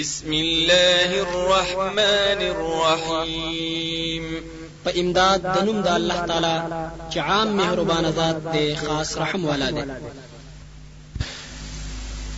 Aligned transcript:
بسم 0.00 0.32
الله 0.32 1.10
الرحمن 1.22 2.40
الرحيم 2.40 4.40
په 4.84 4.90
امداد 5.00 5.40
د 5.54 5.56
نوم 5.66 5.78
د 5.82 5.88
الله 5.96 6.18
تعالی 6.26 6.56
چې 7.12 7.18
عام 7.18 7.48
مهربان 7.56 8.04
ذات 8.18 8.36
دی 8.52 8.66
خاص 8.76 9.10
رحم 9.18 9.44
والا 9.44 9.70
دی 9.70 9.84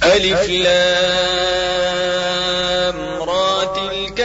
الف 0.03 0.48
لام 0.67 2.96
را 3.30 3.64
تلك 3.64 4.21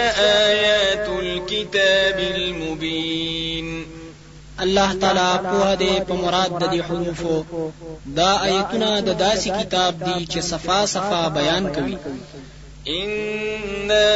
آیات 0.50 1.10
الكتاب 1.10 2.18
المبين 2.36 3.86
الله 4.60 4.94
تعالی 5.02 5.38
په 5.50 5.76
دې 5.76 6.02
په 6.08 6.14
مراد 6.16 6.52
د 6.62 6.64
دې 6.78 6.82
حروفو 6.82 7.44
دا 8.06 8.42
آیتونه 8.44 9.00
د 9.00 9.18
داسې 9.18 9.64
کتاب 9.64 10.04
دی 10.06 10.26
چې 10.26 10.40
صفا 10.40 10.86
صفا 10.86 11.30
بیان 11.38 11.74
کوي 11.76 11.98
إنا 12.88 14.16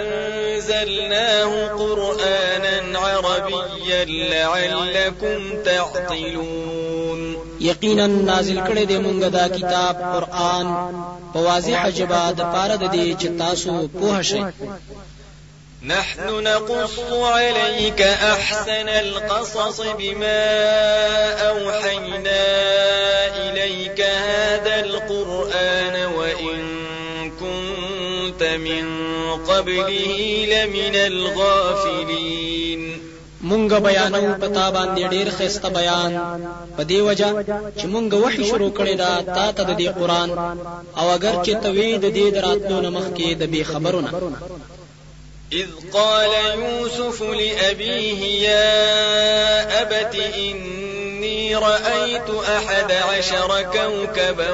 أنزلناه 0.00 1.68
قرآنا 1.68 2.98
عربيا 2.98 4.04
لعلكم 4.04 5.62
تعقلون 5.64 7.50
يقينا 7.60 8.06
نازل 8.06 8.64
کړي 8.64 8.84
د 8.86 8.92
مونږ 8.92 9.24
دا 9.28 9.48
کتاب 9.48 9.96
قرآن 9.96 10.66
په 11.34 11.38
واضح 11.40 11.88
جواب 11.90 12.36
د 12.36 12.40
پاره 12.42 12.76
د 12.76 12.86
دې 12.92 13.20
چې 13.22 13.26
تاسو 13.38 13.88
نحن 15.82 16.28
نقص 16.30 16.98
عليك 17.12 18.02
أحسن 18.02 18.88
القصص 18.88 19.80
بما 19.98 20.46
أوحينا 21.50 22.46
إليك 23.36 24.00
هذا 24.00 24.80
القرآن 24.80 26.06
وإن 26.16 26.69
قبله 29.50 30.12
لمن 30.52 30.94
الغافلين 30.96 32.80
مونږ 33.50 33.70
بیانو 33.86 34.22
پتا 34.42 34.66
باندې 34.76 35.02
ډیر 35.14 35.26
خسته 35.38 35.68
بیان 35.78 36.12
په 36.76 36.82
دی 36.90 37.00
وجه 37.08 37.28
چې 37.78 37.86
مونږ 37.92 38.08
وحي 38.22 38.44
شروع 38.50 38.70
کړی 38.78 38.94
دا 39.02 39.12
تا 39.36 39.44
ته 39.56 39.62
د 39.80 39.82
قران 40.00 40.28
او 41.00 41.06
اگر 41.16 41.34
چې 41.44 41.52
توی 41.64 41.88
د 41.98 42.06
دې 42.18 42.26
دراتلو 42.36 42.78
نمخ 42.86 43.06
کې 43.16 43.28
د 43.42 43.44
بی 43.54 43.62
خبرونه 43.70 44.10
إذ 45.60 45.66
قال 45.96 46.30
يوسف 46.64 47.18
لأبيه 47.40 48.22
يا 48.48 48.74
أبت 49.82 50.12
إن 50.42 50.56
إني 51.20 51.54
رأيت 51.56 52.30
أحد 52.30 52.92
عشر 52.92 53.62
كوكبا 53.62 54.52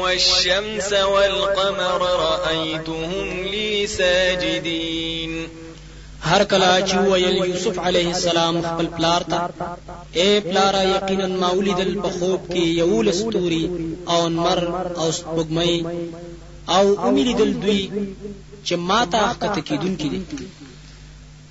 والشمس 0.00 0.92
والقمر 0.92 2.00
رأيتهم 2.00 3.44
لي 3.44 3.86
ساجدين 3.86 5.48
هر 6.22 6.44
کلا 6.44 6.80
چې 6.88 6.96
ویل 6.96 7.36
یوسف 7.44 7.78
علیه 7.80 8.10
السلام 8.14 8.60
خپل 8.66 8.86
پلار 8.96 9.24
ته 9.30 9.72
اے 10.16 10.28
پلارا 10.48 10.82
یقینا 10.82 11.26
ما 11.44 11.50
ولیدل 11.60 11.94
په 12.02 12.10
خوب 12.18 12.40
کې 12.50 12.66
یو 12.80 13.02
لستوري 13.08 13.62
او 14.16 14.28
مر 14.34 14.62
او 14.98 15.12
سپګمۍ 15.12 15.86
او 16.78 17.08
امیدل 17.08 17.56
دوی 17.64 17.80
چې 18.66 18.72
ما 18.92 19.00
ته 19.16 19.26
حقته 19.28 19.76
دن 19.86 19.96
دي 19.96 20.22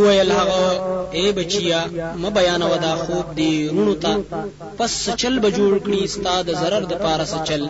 وویل 0.00 0.32
هغه 0.32 0.70
ای 1.12 1.20
إيه 1.20 1.30
بچیا 1.36 1.86
م 2.22 2.30
بیان 2.30 2.62
ودا 2.62 2.96
خوب 2.96 3.34
دی 3.34 3.68
رونو 3.68 3.94
تا 3.94 4.24
پس 4.78 5.10
چل 5.16 5.38
به 5.38 5.52
جوړ 5.52 6.02
استاد 6.04 6.54
zarar 6.54 6.86
د 6.88 6.92
پارا 6.92 7.24
پاره 7.24 7.44
چل 7.48 7.68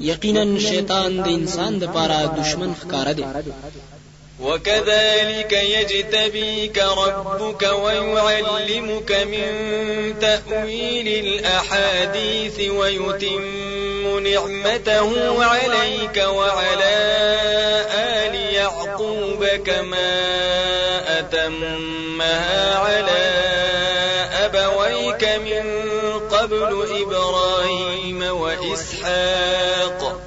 یقینا 0.00 0.58
شیطان 0.58 1.12
د 1.22 1.28
انسان 1.28 1.78
د 1.78 1.84
پارا 1.94 2.20
دشمن 2.38 2.72
خکار 2.80 3.12
دی 3.12 3.24
وكذلك 4.40 5.52
يجتبيك 5.52 6.78
ربك 6.98 7.62
ويعلمك 7.84 9.10
من 9.12 9.52
تأويل 10.20 11.08
الأحاديث 11.24 12.60
ويتم 12.70 14.18
نعمته 14.28 15.42
عليك 15.44 16.16
وعلى 16.28 16.90
آل 17.94 18.34
يعقوب 18.34 19.44
كما 19.44 20.32
وأتمها 21.32 22.78
على 22.78 23.22
أبويك 24.44 25.24
من 25.24 25.66
قبل 26.30 26.86
إبراهيم 27.00 28.22
وإسحاق 28.22 30.20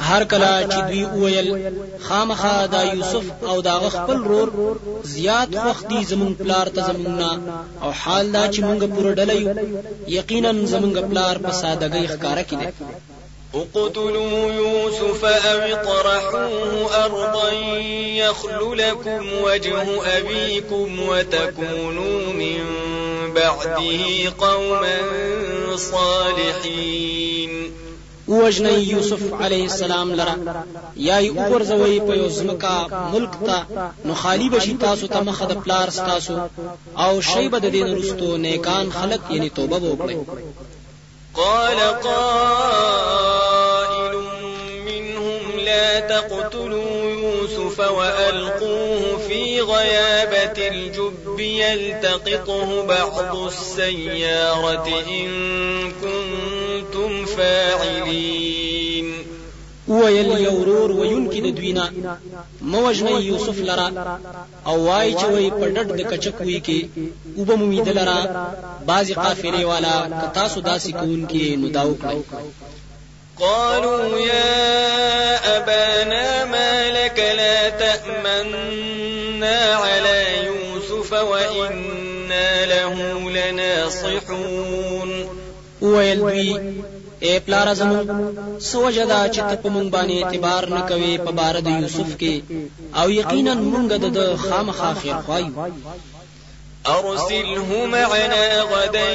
هر 0.08 0.24
کله 0.30 0.50
چې 0.70 0.80
دوی 0.88 1.04
وویل 1.04 1.78
خامخا 2.00 2.66
دا 2.72 2.80
یوسف 2.92 3.24
او 3.50 3.60
دا 3.68 3.76
خپل 3.94 4.16
رور 4.30 4.50
زیات 5.14 5.54
وخت 5.66 5.84
دی 5.90 6.00
زمون 6.10 6.32
پلار 6.40 6.66
ته 6.76 6.80
زموننا 6.92 7.32
او 7.82 7.90
حال 7.90 8.26
دا 8.32 8.42
چې 8.52 8.58
مونږ 8.66 8.80
پوره 8.96 9.12
ډلې 9.18 9.42
یقینا 10.16 10.50
زمونږ 10.72 10.96
پلار 11.10 11.34
په 11.44 11.50
سادهګۍ 11.62 12.04
ښکارا 12.12 12.42
کړي 12.50 12.68
اقتلوا 13.60 14.42
يوسف 14.52 15.22
أو 15.24 15.58
اطرحوه 15.74 17.04
أرضا 17.04 17.48
يخل 18.22 18.60
لكم 18.78 19.26
وجه 19.42 19.82
أبيكم 20.18 20.88
وتكونوا 21.08 22.20
من 22.32 22.62
بعده 23.36 24.00
قوما 24.38 24.98
صالحين 25.76 27.75
ووجنی 28.28 28.80
یوسف 28.82 29.42
علیه 29.42 29.62
السلام 29.70 30.12
لرا 30.20 30.34
یا 30.96 31.18
یې 31.20 31.30
وګرځوي 31.36 31.98
په 32.06 32.12
یو 32.20 32.28
ځمکه 32.38 32.72
ملک 33.12 33.32
ته 33.46 33.58
نو 34.06 34.12
خالی 34.22 34.48
بشي 34.54 34.74
تاسو 34.86 35.04
ته 35.14 35.20
مخه 35.28 35.44
د 35.52 35.54
پلار 35.64 35.88
ستاسو 35.98 36.36
او 37.04 37.12
شی 37.28 37.46
به 37.48 37.58
د 37.58 37.66
دین 37.76 37.88
رستو 37.98 38.28
نیکان 38.46 38.86
خلق 38.98 39.20
یعنی 39.34 39.48
توبه 39.58 39.78
وکړي 39.86 40.16
قال 41.34 41.78
قائل 42.04 44.18
منهم 44.88 45.42
لا 45.66 45.88
تقتلوا 46.00 46.90
يوسف 47.24 47.76
وألقوه 47.80 49.16
في 49.56 49.62
غيابة 49.62 50.68
الجب 50.68 51.41
يلتقطه 51.41 52.86
بعض 52.86 53.36
السيارة 53.36 54.88
إن 55.08 55.92
كنتم 55.92 57.24
فاعلين 57.24 59.12
ويل 59.88 60.26
يورور 60.28 60.92
وينكد 60.92 61.54
دوينا 61.54 61.91
موجه 62.62 63.08
يوسف 63.18 63.58
لرا 63.60 64.18
او 64.66 64.84
واي 64.88 65.12
چوي 65.14 65.24
وای 65.53 65.70
د 65.74 66.02
کچکوي 66.10 66.62
کې 66.68 66.84
وبم 67.41 67.62
امید 67.62 67.88
لرا 67.88 68.50
بازي 68.86 69.14
قافله 69.14 69.64
والا 69.66 70.22
کتا 70.30 70.48
سودا 70.48 70.78
سکون 70.78 71.26
کې 71.32 71.36
نداو 71.36 71.97
کړو 72.02 72.22
قالوا 73.42 74.18
يا 74.18 75.59
أبانا 75.59 76.44
ما 76.44 76.91
لك 76.91 77.18
لا 77.18 77.68
تأمن 77.68 78.76
عَلَى 79.54 80.47
يُوسُفَ 80.47 81.13
وَإِنَّا 81.13 82.66
لَهُ 82.66 83.19
لَنَاصِحُونَ 83.31 85.37
ويلبي 85.81 86.57
اے 87.22 87.39
پلار 87.47 87.72
زمون 87.75 88.34
سو 88.60 88.91
جدا 88.91 89.28
چې 89.28 89.39
ته 89.39 89.54
په 89.54 89.69
مونږ 89.69 89.91
باندې 89.93 90.25
اعتبار 90.25 90.69
نه 90.69 90.81
کوي 90.89 91.19
په 91.19 91.31
بار 91.39 91.60
د 91.66 91.69
یوسف 91.81 92.10
کې 92.22 92.34
او 93.03 93.09
یقینا 93.10 93.54
مونږ 93.54 93.87
د 94.19 94.21
خامخا 94.37 94.95
خیر 95.03 95.16
خوایو 95.27 95.51
أرسله 96.87 97.87
معنا 97.93 98.63
غدا 98.72 99.13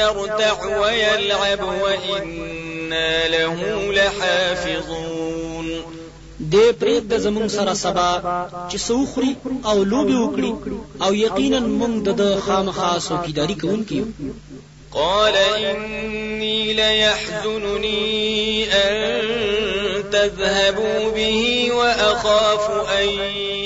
يرتع 0.00 0.80
ويلعب 0.80 1.60
وإنا 1.82 3.26
له 3.28 3.54
لحافظون 3.98 5.66
دې 6.52 6.66
پرېږد 6.80 7.12
زموږ 7.24 7.46
سره 7.58 7.74
سبا 7.84 8.08
چې 8.70 8.76
سوخري 8.88 9.30
او 9.70 9.76
لوبي 9.92 10.16
وکړي 10.20 10.50
او 11.04 11.10
یقینا 11.24 11.58
موږ 11.78 11.92
د 12.20 12.22
خامخا 12.46 12.90
سوکیداری 13.08 13.56
کوونکي 13.62 13.96
یو 14.00 14.06
قال 14.98 15.36
إني 15.70 16.58
ليحزنني 16.72 18.22
أن 18.86 19.24
تذهبوا 20.14 21.00
به 21.16 21.40
وأخاف 21.78 22.62
أن 22.98 23.08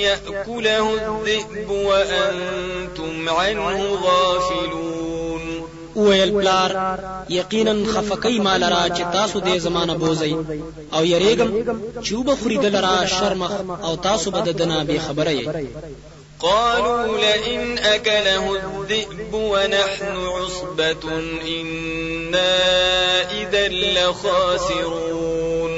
يأكله 0.07 0.87
الذئب 1.07 1.71
وأنتم 1.89 3.29
عنه 3.29 3.79
غافلون 4.05 4.78
وویل 6.09 6.31
پلار 6.33 6.73
یقینا 7.29 7.75
خفقی 7.93 8.39
مال 8.39 8.63
را 8.65 8.89
چې 8.89 9.03
تاسو 9.13 9.41
دې 9.41 9.57
زمانہ 9.67 9.93
بوزي 10.01 10.33
او 10.97 11.03
یریګم 11.13 11.51
چې 12.05 12.13
وبخري 12.13 12.57
دل 12.57 12.75
را 12.87 13.07
شرمخ 13.07 13.53
او 13.85 13.97
تاسو 13.97 14.31
بد 14.31 14.49
دنا 14.49 14.85
به 14.85 14.99
خبره 14.99 15.31
یې 15.43 15.47
قالوا 16.41 17.07
لئن 17.19 17.79
أكله 17.79 18.57
الذئب 18.57 19.35
ونحن 19.35 20.17
عصبة 20.37 21.11
إنا 21.49 22.63
إذا 23.41 23.69
لخاسرون 23.69 25.73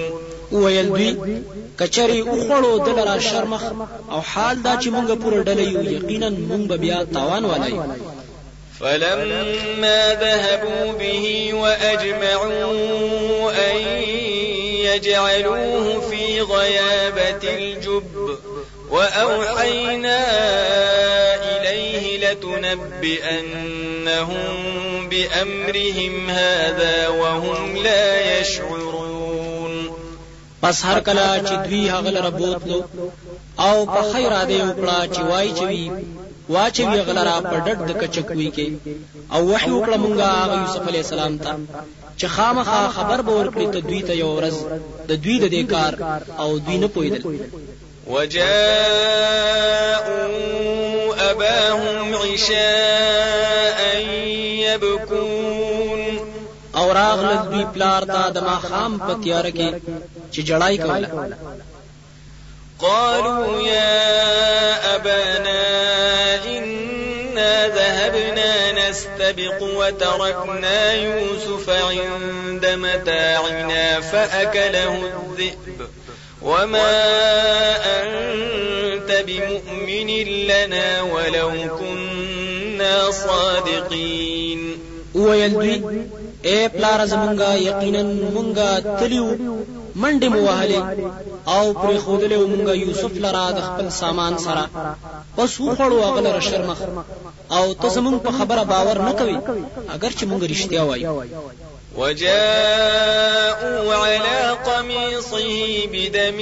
ویل 0.53 0.88
دوی 0.88 1.43
کچری 1.81 2.23
اوخړو 2.25 2.79
دل 2.87 3.05
را 3.09 3.19
شرمخ 3.19 3.62
او 4.11 4.21
حال 4.21 4.62
دا 4.62 4.77
چې 4.81 4.87
مونږ 4.88 5.11
پوره 5.11 5.44
ډلې 5.44 5.61
یو 5.61 5.82
یقینا 5.82 6.31
مونږ 6.31 6.73
بیا 6.73 7.05
تاوان 7.05 7.44
والای 7.44 7.79
فلما 8.81 10.15
ذهبوا 10.15 10.93
به 10.93 11.50
وأجمعوا 11.53 13.53
أن 13.53 13.77
يجعلوه 14.85 16.00
في 16.11 16.41
غيابة 16.41 17.56
الجب 17.59 18.38
وأوحينا 18.91 20.25
إليه 21.61 22.29
لتنبئنهم 22.32 22.99
بأمرهم 25.09 26.31
هذا 26.31 27.09
وهم 27.09 27.77
لا 27.77 28.38
يشعرون 28.41 29.21
پس 30.62 30.85
هر 30.85 31.00
کله 31.00 31.43
چې 31.43 31.53
دوی 31.69 31.88
هغه 31.91 32.61
او 33.61 33.87
په 33.87 34.03
خیر 34.12 34.32
اده 34.32 34.67
وکړه 34.69 35.05
چې 35.17 35.21
وای 35.21 35.49
چې 35.59 35.91
واچوي 36.55 37.00
غلرا 37.08 37.37
په 37.50 37.56
ډډ 37.67 37.79
د 37.87 37.91
کچکوي 38.00 38.49
کې 38.56 38.69
او 39.35 39.41
وحي 39.52 39.70
وکړه 39.75 39.97
مونږه 40.05 40.26
هغه 40.43 40.55
یوسف 40.62 40.82
علی 40.91 41.00
السلام 41.06 41.35
ته 41.44 41.52
چې 42.19 42.26
خامخا 42.35 42.81
خبر 42.97 43.19
به 43.26 43.32
ورکړي 43.41 43.67
ته 43.75 43.79
دوی 43.88 44.00
ته 44.08 44.12
یو 44.23 44.31
ورځ 44.38 44.56
د 45.08 45.11
دوی 45.25 45.37
د 45.41 45.47
دې 45.55 45.62
کار 45.73 45.93
او 46.43 46.49
دوی 46.67 46.76
نه 46.82 46.88
پویدل 46.94 47.23
وجاءوا 48.12 50.26
أباهم 51.31 51.99
عشاء 52.25 53.79
يبكون 54.69 56.03
او 56.79 56.87
راغلت 57.00 57.41
دوی 57.50 57.64
پلار 57.75 58.03
ته 58.14 58.23
د 58.37 58.38
ماخام 58.49 58.93
په 59.06 59.12
تیار 59.23 59.46
کې 59.58 59.69
چې 60.32 60.41
جړای 60.49 60.75
کوله 60.85 61.08
قالوا 62.82 63.61
يا 63.61 64.97
أبانا 64.97 65.61
إنا 66.47 67.69
ذهبنا 67.69 68.55
نستبق 68.73 69.62
وتركنا 69.62 70.94
يوسف 70.94 71.71
عند 71.71 72.67
متاعنا 72.67 74.00
فأكله 74.00 74.94
الذئب 74.94 75.87
وما 76.43 77.05
أنت 77.77 79.25
بمؤمن 79.27 80.06
لنا 80.47 81.03
ولو 81.03 81.50
كنا 81.79 83.11
صادقين 83.11 84.77
ويلدوی 85.15 86.06
اي 86.44 86.69
بلا 86.69 86.97
رزمونغا 86.97 87.55
يقينا 87.55 88.03
مونغا 88.03 88.81
تليو 89.00 89.59
منډې 89.96 90.28
مو 90.34 90.40
وهلې 90.48 90.76
او 91.54 91.64
پرې 91.82 91.96
خودلې 92.04 92.37
مونږه 92.52 92.72
یوسف 92.84 93.12
لرا 93.25 93.46
د 93.54 93.60
خپل 93.69 93.87
سامان 94.00 94.34
سره 94.46 94.64
پس 95.37 95.50
وخړو 95.66 95.98
هغه 96.06 96.20
لره 96.26 96.40
شرمخ 96.48 96.78
او 97.56 97.64
ته 97.81 97.88
زمونږ 97.96 98.16
په 98.25 98.31
خبره 98.38 98.62
باور 98.72 98.96
نه 99.08 99.12
کوي 99.20 99.38
اگر 99.94 100.10
چې 100.19 100.25
مونږ 100.31 100.42
رښتیا 100.52 100.82
وایو 100.82 101.22
وجاءوا 101.96 103.94
على 104.06 104.38
قميصه 104.66 105.48
بدم 105.93 106.38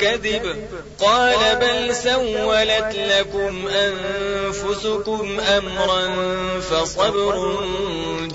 كذب 0.00 0.44
قال 1.04 1.42
بل 1.62 1.78
سولت 2.06 2.90
لكم 3.12 3.52
أنفسكم 3.86 5.40
أمرا 5.40 6.04
فصبر 6.68 7.34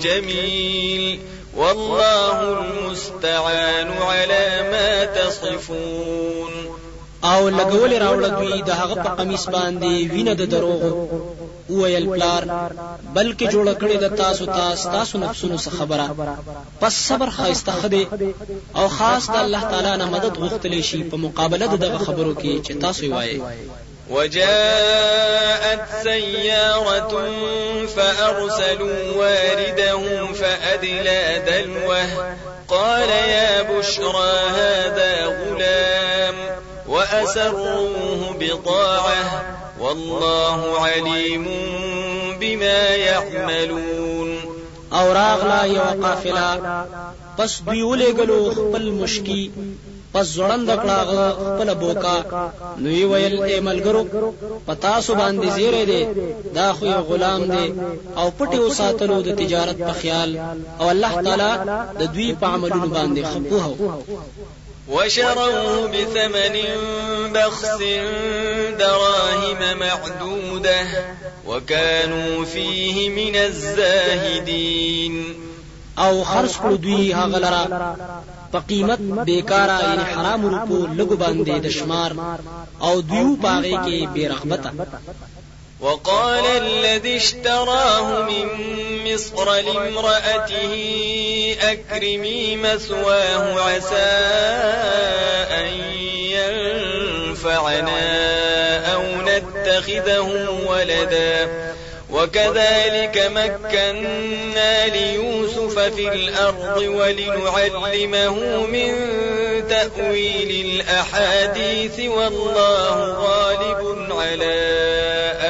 جميل 0.02 1.18
والله 1.56 2.42
المستعان 2.60 3.92
على 4.02 4.68
ما 4.72 5.04
تصفون 5.04 6.52
او 7.24 7.48
لګول 7.48 8.00
راوړل 8.02 8.30
دوی 8.40 8.62
د 8.62 8.70
هغه 8.70 8.94
په 9.04 9.08
قمیص 9.18 9.44
باندې 9.54 9.92
وینه 10.12 10.32
د 10.34 10.42
دروغ 10.52 10.82
ویل 11.78 12.06
پلار 12.16 12.42
بلکې 13.16 13.46
جوړ 13.54 13.66
کړی 13.80 13.96
د 14.04 14.14
تاسو 14.22 14.44
تاسو 14.58 14.84
تاسو 14.96 15.14
نفسونو 15.24 15.58
څخه 15.64 15.76
خبره 15.80 16.06
پس 16.80 16.94
صبر 17.08 17.28
خایسته 17.38 17.72
خده 17.82 18.02
او 18.78 18.86
خاص 18.98 19.24
د 19.30 19.36
الله 19.44 19.62
تعالی 19.70 19.92
نه 20.04 20.10
مدد 20.14 20.34
غوښتلی 20.44 20.80
شي 20.82 21.02
په 21.10 21.16
مقابله 21.24 21.66
دغه 21.66 21.98
خبرو 21.98 22.32
کې 22.34 22.56
چې 22.66 22.72
تاسو 22.84 23.14
وایي 23.14 23.42
وجاءت 24.10 25.82
سيارة 26.02 27.30
فأرسلوا 27.96 28.98
واردهم 29.16 30.32
فأدلى 30.34 31.42
دلوه 31.46 32.36
قال 32.68 33.08
يا 33.08 33.62
بشرى 33.78 34.30
هذا 34.54 35.26
غلام 35.26 36.34
وأسروه 36.88 38.36
بطاعة 38.40 39.56
والله 39.80 40.80
عليم 40.84 41.44
بما 42.40 42.88
يعملون 42.94 44.36
أوراغ 44.92 45.46
لا 45.48 45.64
یو 45.64 46.02
قافله 46.04 46.86
پس 47.38 47.60
دوی 47.60 48.12
بالمشكي 48.72 49.50
پس 50.12 50.26
زړند 50.36 50.68
کړهغه 50.82 51.24
خپل 51.46 51.68
بوکا 51.80 52.16
نو 52.82 52.88
وی 52.94 53.04
ویل 53.10 53.36
ای 53.48 53.58
ملګرو 53.68 54.02
پتا 54.68 54.94
سو 55.06 55.12
باندې 55.20 55.46
زیره 55.56 55.82
دی 55.90 56.02
دا 56.56 56.66
خو 56.76 56.84
یو 56.94 57.02
غلام 57.10 57.40
دی 57.54 57.66
او 58.20 58.26
پټي 58.38 58.58
وساتلو 58.66 59.16
د 59.26 59.28
تجارت 59.40 59.78
په 59.88 59.92
خیال 60.00 60.30
او 60.80 60.84
الله 60.94 61.12
تعالی 61.26 61.52
د 62.00 62.02
دوی 62.14 62.30
په 62.40 62.46
عملونو 62.54 62.88
باندې 62.96 63.20
خپو 63.32 63.58
هو 63.66 63.74
وشروه 64.94 65.86
بثمن 65.92 66.54
بخس 67.34 67.64
دراهم 68.80 69.60
معدودة 69.84 70.78
وكانوا 71.46 72.44
فيه 72.44 72.96
من 73.10 73.36
الزاهدين 73.36 75.14
او 75.98 76.24
خرج 76.24 76.52
کړو 76.62 76.76
دوی 76.84 77.12
هغه 77.20 77.38
لرا 77.44 77.62
په 78.52 78.58
قیمت 78.68 79.00
بیکارا 79.26 79.78
یعنی 79.86 80.04
حرام 80.12 80.40
روپو 80.54 80.78
لګو 80.98 81.16
باندې 81.22 81.54
د 81.60 81.66
شمار 81.78 82.10
او 82.86 82.94
دوی 83.10 83.26
پاغه 83.44 83.76
کې 83.86 84.00
بے 84.14 84.26
وقال 85.80 86.44
الذي 86.64 87.16
اشتراه 87.16 88.24
من 88.30 88.46
مصر 89.06 89.46
لامرأته 89.66 90.72
أكرمي 91.72 92.56
مثواه 92.56 93.60
عسى 93.60 94.14
أن 95.60 95.68
ينفعنا 96.38 98.06
أو 98.94 99.02
نتخذه 99.28 100.48
ولداً 100.68 101.36
وكذلك 102.12 103.32
مكنا 103.34 104.86
ليوسف 104.86 105.78
في 105.78 106.12
الأرض 106.12 106.78
ولنعلمه 106.80 108.66
من 108.66 108.92
تأويل 109.68 110.66
الأحاديث 110.66 112.00
والله 112.00 112.94
غالب 112.98 114.06
على 114.12 114.62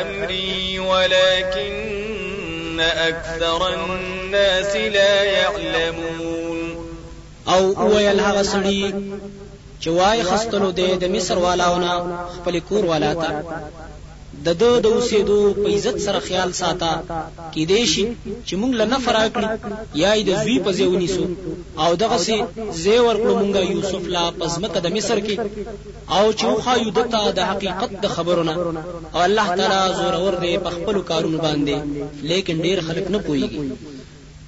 أمري 0.03 0.79
ولكن 0.79 2.81
أكثر 2.81 3.75
الناس 3.85 4.77
لا 4.77 5.23
يعلمون 5.25 6.87
أو 7.49 7.95
ويل 7.95 8.21
هغه 8.21 8.43
سړي 8.43 8.93
چې 9.85 9.89
خستلو 10.23 10.73
دې 10.73 11.05
مصر 11.05 11.39
والاونه 11.39 12.19
خپل 12.33 12.61
کور 12.69 12.85
والا 12.87 13.43
د 14.47 14.49
د 14.63 14.65
د 14.85 14.87
اوسېدو 14.97 15.39
په 15.63 15.67
عزت 15.77 15.97
سره 16.07 16.19
خیال 16.29 16.51
ساته 16.61 16.91
کې 17.53 17.63
دې 17.71 17.83
شي 17.93 18.07
چې 18.47 18.55
مونږ 18.61 18.73
له 18.81 18.85
نه 18.93 18.99
فرار 19.05 19.29
کړی 19.37 19.49
یا 20.03 20.13
د 20.29 20.31
زوی 20.43 20.57
په 20.67 20.71
ځونی 20.79 21.09
سو 21.15 21.25
او 21.85 21.91
دغه 22.03 22.19
سي 22.27 22.37
زی 22.83 22.97
ورکړو 23.07 23.33
مونږه 23.41 23.61
یوسف 23.73 24.03
لا 24.15 24.25
پزمکه 24.41 24.79
د 24.83 24.87
مصر 24.97 25.19
کې 25.27 25.37
او 26.17 26.25
چې 26.39 26.47
خو 26.65 26.75
یو 26.85 26.91
دته 26.99 27.21
د 27.39 27.41
حقیقت 27.51 27.91
د 28.03 28.07
خبرونه 28.15 28.53
او 29.15 29.19
الله 29.29 29.47
تعالی 29.59 29.81
زور 29.99 30.15
ور 30.25 30.35
دې 30.45 30.55
په 30.65 30.71
خپل 30.77 30.97
کارونه 31.11 31.39
باندې 31.47 31.77
لیکن 32.31 32.55
ډیر 32.67 32.79
خلک 32.89 33.07
نه 33.15 33.19
پويږي 33.27 33.59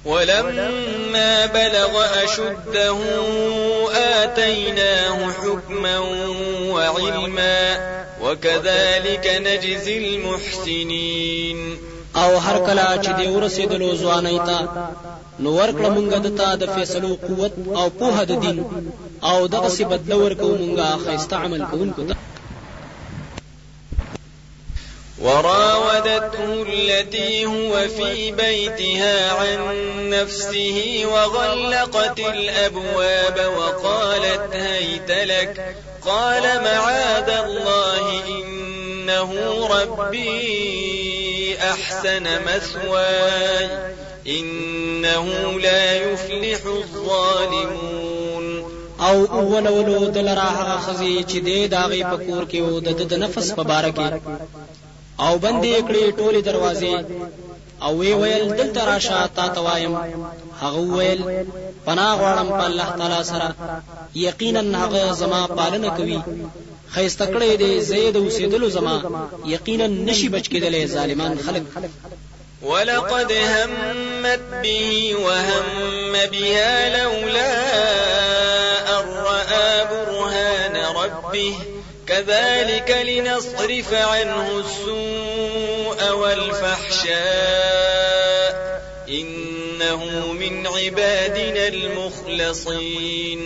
ولما 0.05 1.45
بلغ 1.45 2.05
أشده 2.23 2.95
آتيناه 4.23 5.31
حكما 5.31 5.99
وعلما 6.67 7.89
وكذلك 8.23 9.27
نجزي 9.41 9.97
المحسنين 10.15 11.77
او 12.15 12.37
هر 12.37 12.65
کلا 12.65 13.03
چې 13.03 13.07
دی 13.09 13.27
او 13.27 13.95
ځواني 13.95 14.37
تا 14.45 14.89
نو 15.39 15.51
ورکړه 15.59 15.89
مونږ 15.89 16.11
تا 16.37 16.55
د 16.55 16.63
فیصلو 16.75 17.15
قوت 17.27 17.51
او 17.75 17.89
په 17.89 18.03
هد 18.05 18.39
دین 18.39 18.65
او 19.23 19.45
دغه 19.47 19.69
سی 19.69 19.83
بدلو 19.83 20.23
ورکو 20.25 20.55
مونږه 20.57 21.05
خیسته 21.07 21.35
عمل 21.35 21.65
کوونکو 21.71 22.01
وراودته 25.21 26.65
التي 26.73 27.45
هو 27.45 27.77
في 27.97 28.31
بيتها 28.31 29.33
عن 29.33 29.59
نفسه 30.09 31.05
وغلقت 31.13 32.19
الأبواب 32.19 33.53
وقالت 33.57 34.53
هيت 34.53 35.09
لك 35.11 35.75
قال 36.05 36.43
معاذ 36.43 37.29
الله 37.29 38.21
إنه 38.27 39.33
ربي 39.67 41.57
أحسن 41.63 42.23
مثواي 42.47 43.69
إنه 44.27 45.27
لا 45.63 45.95
يفلح 45.95 46.65
الظالمون 46.65 48.09
او 48.99 49.25
اول 49.25 49.67
ولو 49.67 50.03
دل 50.09 50.25
راغه 50.27 50.79
خزي 50.79 51.23
چې 51.23 51.35
دې 51.43 51.71
داغي 51.71 52.03
پکور 52.03 52.45
کې 52.51 52.55
او 52.55 52.79
د 52.79 53.13
نفس 53.13 53.51
مبارکي 53.59 54.19
او 55.25 55.33
بندې 55.43 55.75
کړې 55.87 56.15
ټولې 56.19 56.41
دروازې 56.49 56.93
او 57.85 57.91
وی 57.99 58.13
ویل 58.21 58.43
دلته 58.59 58.81
راشه 58.91 59.19
تا 59.35 59.45
ته 59.55 59.59
وایم 59.65 59.93
هغه 60.61 60.79
ویل 60.97 61.21
پناه 61.85 62.13
غواړم 62.19 62.47
په 62.59 62.63
الله 62.69 62.87
تعالی 62.97 63.21
سره 63.31 63.47
یقینا 64.27 64.61
هغه 64.83 65.01
زما 65.21 65.41
پالنه 65.57 65.89
کوي 65.97 66.19
خیسته 66.95 67.25
کړې 67.33 67.51
دې 67.61 67.71
زید 67.89 68.15
اوسېدلو 68.19 68.65
زما 68.77 68.95
یقینا 69.55 69.87
نشي 70.07 70.29
بچ 70.33 70.45
کېدلې 70.51 70.81
ظالمان 70.95 71.33
خلک 71.45 71.63
ولقد 72.69 73.31
همت 73.55 74.39
به 74.63 75.15
وهم 75.25 75.65
بها 76.33 76.73
لولا 76.97 77.51
أن 78.99 79.05
رأى 79.29 79.71
برهان 79.91 80.75
ربه 80.99 81.55
كذلك 82.09 82.91
لنصرف 83.07 83.93
عنه 83.93 84.59
السوء 84.59 86.11
والفحشاء 86.13 87.19
إنه 89.09 90.31
من 90.33 90.67
عبادنا 90.67 91.67
المخلصين 91.67 93.39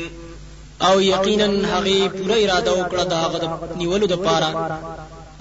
او 0.82 1.00
یقینا 1.00 1.46
هغه 1.48 2.08
پوره 2.08 2.34
اراده 2.46 2.72
وکړه 2.79 3.03
د 3.03 3.13
هغه 3.13 3.39
نیولو 3.82 4.05
د 4.05 4.13
پاره 4.25 4.50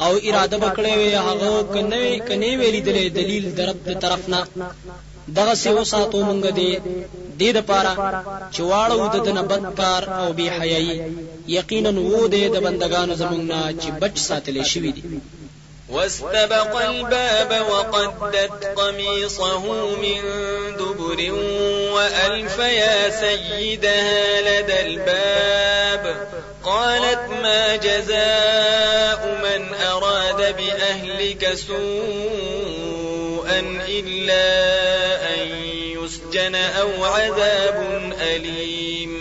او 0.06 0.12
اراده 0.28 0.56
وکړې 0.64 0.94
هغه 1.28 1.50
کنه 1.72 2.04
کنه 2.28 2.46
ویلې 2.60 2.80
دلیل 3.18 3.44
درب 3.58 3.80
طرف 4.02 4.22
نه 4.32 4.40
دغه 5.28 5.54
سی 5.54 5.70
وساتو 5.72 6.20
مونږ 6.26 6.44
دی 6.58 6.78
دې 7.40 7.50
د 7.56 7.58
پاره 7.68 7.90
چې 8.54 8.60
واړو 8.60 9.08
د 9.26 9.28
نبد 9.38 9.60
کار 9.80 10.02
او 10.18 10.26
بی 10.36 10.46
حیايي 10.56 11.02
یقینا 11.56 11.90
وو 12.10 12.22
دې 12.32 12.44
د 12.54 12.60
بندگانو 12.66 13.14
زمونږ 13.20 13.44
نه 13.52 13.58
چې 13.82 13.88
بچ 14.02 14.16
ساتلې 14.28 14.62
شوی 14.72 14.92
دي 14.92 15.02
واستبق 15.88 16.74
الباب 16.88 17.50
وقدت 17.72 18.54
قميصه 18.78 19.58
من 20.02 20.20
دبر 20.78 21.20
وألف 21.94 22.58
يا 22.58 23.10
سيدها 23.20 24.40
لدى 24.46 24.80
الباب 24.86 26.16
قالت 26.64 27.24
ما 27.42 27.76
جزاء 27.76 29.20
من 29.44 29.74
أراد 29.74 30.56
بأهلك 30.56 31.54
سوءا 31.54 31.92
إلا 33.88 34.52
فتنه 36.42 36.58
او 36.80 37.04
عذاب 37.04 38.12
الیم 38.20 39.16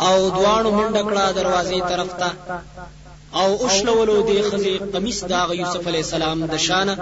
او 0.00 0.28
دوانو 0.30 0.70
منډه 0.72 1.02
کړه 1.02 1.32
دروازې 1.32 1.80
طرف 1.88 2.10
ته 2.20 2.30
او 3.34 3.66
اشلولو 3.66 4.20
دی 4.28 4.42
خزی 4.50 4.78
قمیص 4.92 5.24
داغ 5.24 5.52
یوسف 5.54 5.86
علی 5.88 5.98
السلام 5.98 6.46
د 6.46 6.56
شانه 6.56 6.94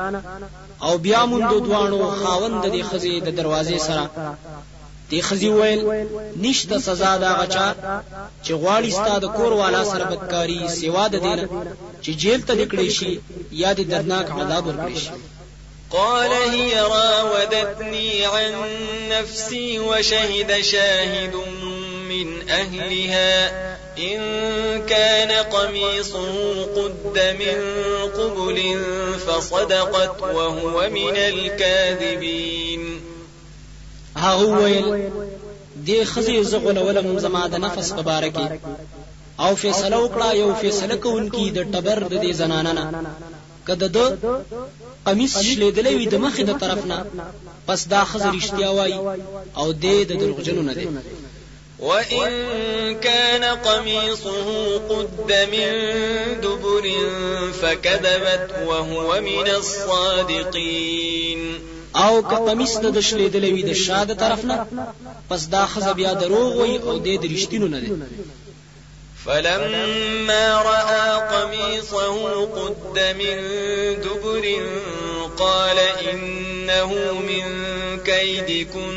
او 0.86 0.98
بیا 0.98 1.26
مونږ 1.26 1.54
دوانو 1.66 2.10
خاوند 2.18 2.66
دی 2.72 2.82
خزی 2.82 3.20
د 3.20 3.28
دروازې 3.40 3.78
سره 3.88 4.10
دی 5.10 5.20
خزی 5.28 5.48
ویل 5.48 6.06
نشته 6.44 6.78
سزا 6.88 7.16
دا 7.24 7.32
غچا 7.40 7.68
چې 8.44 8.50
غواړي 8.62 8.90
ستاد 8.98 9.22
کور 9.36 9.52
والا 9.52 9.84
سره 9.92 10.04
بدکاری 10.10 10.60
سیوا 10.80 11.04
د 11.10 11.16
دینه 11.26 11.44
چې 12.02 12.10
جیل 12.22 12.40
ته 12.48 12.52
نکړې 12.66 12.90
شي 12.98 13.12
یا 13.62 13.70
د 13.78 13.80
درناک 13.90 14.26
عذاب 14.38 14.64
ورکړي 14.66 14.96
شي 15.04 15.10
قال 15.90 16.30
هي 16.32 16.80
راودتني 16.80 18.26
عن 18.26 18.52
نفسي 19.10 19.78
وشهد 19.78 20.60
شاهد 20.60 21.34
من 22.08 22.48
أهلها 22.48 23.48
إن 23.98 24.18
كان 24.86 25.32
قميصه 25.44 26.62
قد 26.64 27.36
من 27.40 27.62
قبل 28.10 28.80
فصدقت 29.26 30.22
وهو 30.22 30.90
من 30.90 31.16
الكاذبين 31.16 33.00
هاويل 34.16 35.08
دي 35.76 36.04
خزي 36.04 36.44
زغل 36.44 36.78
ولم 36.78 37.18
زماد 37.18 37.54
نفس 37.56 37.92
مبارکي 37.92 38.58
او 39.40 39.54
في 39.56 39.72
وکړه 39.72 40.18
لا 40.18 40.32
يو 40.32 40.54
في 40.54 40.68
د 40.70 41.00
ټبر 41.02 41.50
د 41.50 41.70
تبرد 41.72 42.14
دي 42.20 42.32
نه 42.32 43.12
كده 43.68 44.16
قمیص 45.06 45.34
شلیدلې 45.46 45.92
وي 45.98 46.06
د 46.12 46.16
مخې 46.24 46.42
د 46.50 46.52
طرف 46.62 46.80
نه 46.90 46.98
پس 47.66 47.80
دا 47.92 48.02
خزر 48.10 48.30
رښتیا 48.38 48.70
وای 48.76 48.92
او 49.60 49.68
دې 49.84 49.98
د 50.08 50.12
دروغجنو 50.20 50.62
نه 50.68 50.74
دی 50.78 50.86
وإن 51.88 52.28
كان 53.06 53.44
قميصه 53.66 54.46
قد 54.90 55.30
من 55.52 55.68
دبر 56.44 56.84
فكذبت 57.60 58.46
وهو 58.68 59.08
من 59.28 59.46
الصادقين 59.60 61.40
او 62.04 62.14
که 62.28 62.36
قمیص 62.46 62.72
د 62.76 63.00
شلیدلې 63.08 63.50
وي 63.54 63.62
د 63.62 63.72
شاده 63.84 64.14
طرف 64.22 64.40
نه 64.50 64.56
پس 65.28 65.40
دا 65.54 65.62
خزر 65.72 65.92
بیا 66.00 66.12
دروغ 66.22 66.50
وای 66.58 66.76
او 66.88 66.94
دې 67.06 67.14
د 67.22 67.24
رښتینو 67.34 67.66
نه 67.74 67.78
دی 67.84 67.90
فلما 69.26 70.56
رأى 70.56 71.10
قميصه 71.36 72.46
قد 72.46 72.98
من 73.18 73.36
دبر 74.00 74.56
قال 75.38 75.78
إنه 76.12 76.92
من 77.14 77.46
كيدكن 78.04 78.94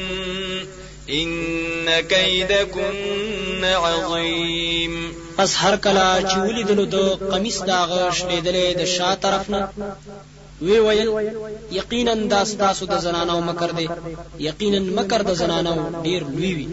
إن 1.10 2.00
كيدكن 2.00 3.64
عظيم 3.66 5.14
پس 5.40 5.56
هر 5.56 5.76
کلا 5.76 6.22
چې 6.30 6.38
ولیدلو 6.38 6.84
د 6.86 6.96
قمیص 7.32 7.62
داغه 7.62 8.12
شنیدلې 8.12 8.78
د 8.78 8.84
شا 8.86 9.14
طرف 9.16 9.50
نه 9.50 9.68
وی 10.62 10.80
ویل 10.80 11.34
یقینا 11.72 12.14
دا 12.14 12.44
ستاسو 12.46 12.86
د 12.86 12.98
زنانو 13.00 13.42
مکر 13.42 13.72
دی 13.78 13.88
یقینا 14.40 14.80
مکر 15.02 15.22
د 15.22 15.34
زنانو 15.34 16.02
ډیر 16.04 16.24
لوی 16.24 16.54
وی 16.54 16.66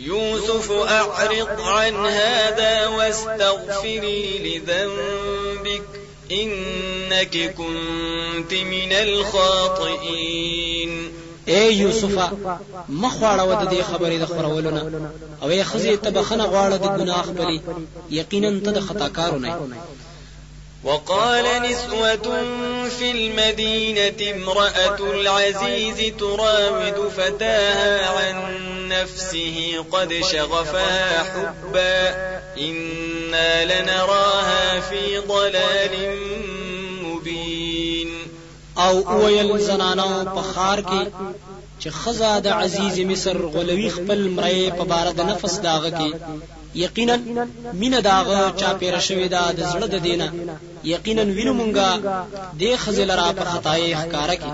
يوسف 0.00 0.70
أعرض 0.72 1.60
عن 1.60 1.94
هذا 2.06 2.86
واستغفري 2.86 4.58
لذنبك 4.58 5.84
إنك 6.32 7.54
كنت 7.54 8.54
من 8.54 8.92
الخاطئين 8.92 11.12
اے 11.48 11.72
یوسف 11.74 12.18
مخواړه 12.88 13.42
ود 13.50 13.68
دې 13.72 13.82
خبرې 13.90 14.16
د 14.18 14.24
خبرولونه 14.24 15.10
او 15.42 15.50
یې 15.50 15.62
خزي 15.70 15.96
تبخنه 15.96 16.44
غواړه 16.52 16.76
د 16.76 16.86
ګناه 16.98 17.22
خپلې 17.28 17.60
یقینا 18.18 18.50
ته 18.64 18.70
د 18.70 18.78
خطاکارونه 18.86 19.48
وقال 20.84 21.44
نسوة 21.62 22.44
في 22.98 23.10
المدينة 23.10 24.30
امرأة 24.36 24.98
العزيز 25.10 26.12
تراود 26.18 27.08
فتاها 27.08 28.06
عن 28.08 28.58
نفسه 28.88 29.84
قد 29.92 30.12
شغفها 30.14 31.22
حبا 31.24 32.08
إنا 32.66 33.64
لنراها 33.82 34.80
في 34.80 35.18
ضلال 35.28 36.16
مبين 37.04 38.10
او 38.78 39.24
ويل 39.24 39.58
زنانو 39.58 40.24
پخار 40.36 40.82
کې 40.82 41.06
چې 41.84 41.88
خزا 41.88 42.40
مصر 43.08 43.36
غلوی 43.46 43.88
خپل 43.90 44.28
مړی 44.36 45.20
نفس 45.20 45.56
داغكي 45.58 46.14
يقينا 46.74 47.16
من 47.16 47.48
مینه 47.72 48.00
داغه 48.00 48.54
چا 48.60 48.72
پیره 48.80 49.26
دا 49.28 50.60
یقینا 50.84 51.22
وینو 51.22 51.52
مونږه 51.54 51.88
د 52.60 52.76
خزل 52.82 53.10
را 53.18 53.32
پر 53.36 53.44
خطای 53.44 53.94
احکار 53.94 54.30
کی 54.34 54.48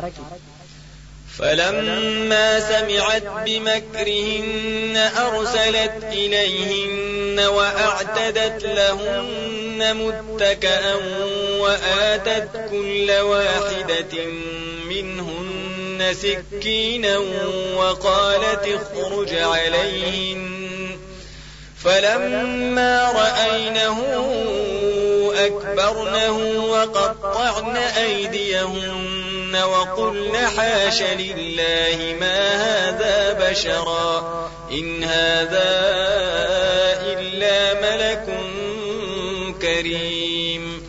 فلما 1.39 2.61
سمعت 2.61 3.23
بمكرهن 3.47 4.97
أرسلت 5.27 5.99
إليهن 6.21 7.39
وأعتدت 7.57 8.61
لهن 8.79 9.81
متكأ 10.01 10.95
وآتت 11.63 12.49
كل 12.71 13.11
واحدة 13.13 14.13
منهن 14.89 16.15
سكينا 16.23 17.19
وقالت 17.79 18.65
اخرج 18.81 19.33
عليهن 19.35 20.49
فلما 21.85 23.13
رأينه 23.21 23.99
أكبرنه 25.47 26.65
وقطعن 26.71 27.77
أيديهن 27.77 29.57
وقلن 29.57 30.37
حاش 30.59 31.03
لله 31.03 32.15
ما 32.21 32.51
هذا 32.55 33.51
بشرا 33.51 34.19
إن 34.73 35.05
هذا 35.05 35.71
إلا 37.19 37.57
ملك 37.75 38.27
كريم 39.63 40.83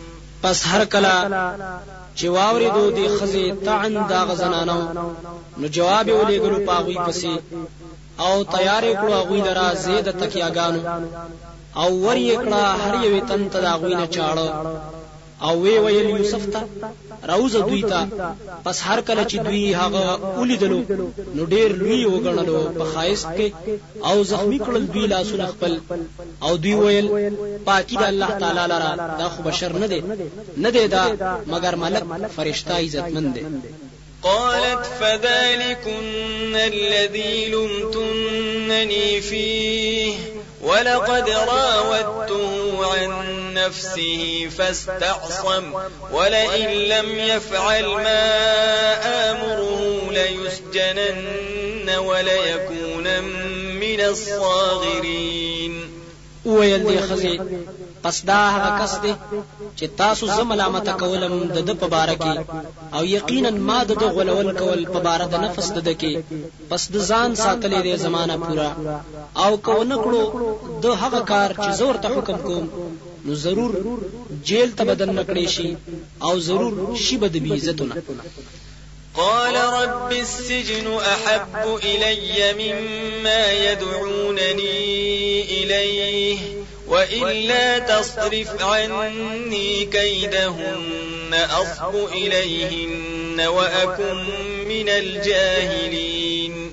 بس 0.44 0.66
هر 0.66 0.84
كلا 0.84 1.78
جواوري 2.16 2.68
دو 2.70 2.90
دي 2.90 3.08
خزي 3.08 3.54
تعن 3.64 4.06
دا 4.06 4.18
غزنانو 4.22 5.12
نو 5.58 5.68
جواب 5.68 6.10
ولي 6.12 6.40
ولېګلو 6.40 6.66
پاغوي 6.68 6.98
پسي 7.06 7.40
او 8.20 8.42
تیارې 8.44 8.94
کړو 8.96 9.12
هغه 9.12 9.40
درا 9.44 9.74
زید 9.74 10.20
تکیاګانو 10.20 10.80
او 11.76 11.90
ور 12.06 12.16
یې 12.16 12.36
کړه 12.44 12.62
هر 12.84 12.94
یو 13.04 13.18
تن 13.28 13.42
ته 13.52 13.60
دا 13.60 13.72
غوینه 13.80 14.06
چاړه 14.16 14.48
او 15.48 15.54
وی 15.64 15.78
ویل 15.78 16.08
یوسف 16.10 16.44
ته 16.52 16.60
راوز 17.28 17.56
دوی 17.56 17.82
ته 17.92 18.00
پس 18.64 18.76
هر 18.88 19.00
کله 19.08 19.24
چې 19.30 19.36
دوی 19.46 19.72
هغه 19.82 20.02
ولیدلو 20.40 20.80
نو 21.36 21.42
ډیر 21.52 21.68
لوی 21.80 22.04
وګڼلو 22.06 22.58
په 22.78 22.84
خایست 22.92 23.26
کې 23.36 23.48
او 24.08 24.24
زخمی 24.30 24.58
کړل 24.66 24.82
دوی 24.92 25.06
لاسونه 25.06 25.46
خپل 25.54 25.72
او 26.42 26.56
دوی 26.62 26.74
ویل 26.74 27.06
پاکی 27.66 27.96
د 27.96 28.02
الله 28.12 28.30
تعالی 28.42 28.64
لره 28.72 28.90
دا 29.18 29.28
خو 29.32 29.42
بشر 29.48 29.72
نه 29.78 29.86
دی 29.86 30.00
نه 30.56 30.70
دی 30.70 30.86
دا 30.94 31.04
مگر 31.52 31.76
ملک 31.84 32.04
فرشتہ 32.36 32.70
عزتمند 32.82 33.34
دی 33.34 33.44
قالت 34.22 34.84
فذلكن 35.00 36.54
الذي 36.56 37.46
لمتنني 37.54 39.20
فيه 39.20 40.14
ولقد 40.62 41.30
راودته 41.30 42.86
عن 42.94 43.10
نفسه 43.54 44.48
فاستعصم 44.58 45.74
ولئن 46.12 46.68
لم 46.76 47.18
يفعل 47.18 47.86
ما 47.86 48.26
آمره 49.32 50.10
ليسجنن 50.12 51.90
وليكونن 51.98 53.24
من 53.80 54.00
الصاغرين 54.00 55.84
ويلدي 56.44 57.00
خزي 57.00 57.40
پس 58.02 58.24
دا 58.26 58.34
هغه 58.54 58.70
کس 58.82 58.92
دی 59.02 59.12
چې 59.76 59.84
تاسو 59.96 60.26
زه 60.28 60.42
ملامت 60.52 60.88
کولم 61.02 61.34
د 61.56 61.58
د 61.68 61.76
پباره 61.82 62.14
کې 62.22 62.38
او 62.96 63.02
یقینا 63.16 63.50
ما 63.68 63.78
د 63.90 64.00
د 64.02 64.14
غلول 64.16 64.46
کول 64.60 64.84
پباره 64.94 65.26
د 65.34 65.44
نفس 65.44 65.68
د 65.76 65.88
کې 66.00 66.12
پس 66.70 66.82
د 66.94 67.04
ځان 67.10 67.30
ساتلې 67.44 67.80
دی 67.86 67.92
زمانہ 68.06 68.36
پورا 68.44 68.70
او 69.44 69.50
کو 69.68 69.78
نه 69.90 69.96
کړو 70.04 70.22
د 70.86 70.98
هغه 71.04 71.20
کار 71.32 71.50
چې 71.64 71.70
زور 71.82 71.96
ته 72.02 72.08
حکم 72.16 72.36
کوم 72.46 72.64
نو 73.26 73.34
ضرور 73.44 73.70
جیل 74.48 74.72
ته 74.78 74.84
بدن 74.90 75.10
نکړې 75.18 75.48
شي 75.48 75.76
او 76.30 76.34
ضرور 76.48 76.82
شي 77.04 77.16
بد 77.24 77.36
بی 77.46 77.52
عزتونه 77.58 77.96
قال 79.16 79.56
رب 79.78 80.12
السجن 80.24 80.86
احب 81.14 81.68
الي 81.92 82.48
مما 82.60 83.40
يدعونني 83.64 84.72
اليه 85.58 86.61
وإلا 86.88 87.78
تصرف 87.78 88.62
عني 88.64 89.84
كيدهن 89.84 91.34
أصب 91.34 91.94
إليهن 92.12 93.40
وأكن 93.46 94.16
من 94.68 94.88
الجاهلين 94.88 96.72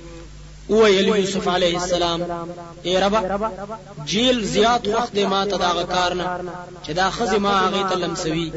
ویل 0.70 1.08
یوسف 1.08 1.48
علیه 1.48 1.76
السلام 1.82 2.48
ای 2.84 2.98
ربا 3.00 3.50
جیل 4.06 4.42
زیات 4.44 4.88
وخت 4.88 5.18
ما 5.18 5.44
ته 5.44 5.56
دا 5.56 5.82
کار 5.82 6.14
نه 6.14 6.42
چې 6.86 6.90
دا 6.90 7.10
خزه 7.10 7.38
ما 7.38 7.68
هغه 7.68 7.88
ته 7.90 7.94
لمسوي 7.96 8.52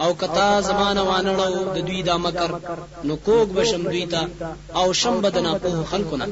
او 0.00 0.14
کتا 0.14 0.60
زمانه 0.60 1.02
وانړو 1.04 1.74
د 1.76 1.86
دوی 1.86 2.02
دا 2.02 2.16
مکر 2.16 2.58
نو 3.04 3.18
کوګ 3.26 3.48
بشم 3.58 3.82
دوی 3.82 4.06
ته 4.06 4.28
او 4.74 4.92
شم 4.92 5.20
بدنا 5.20 5.58
په 5.58 5.84
خلکو 5.84 6.16
نه 6.16 6.28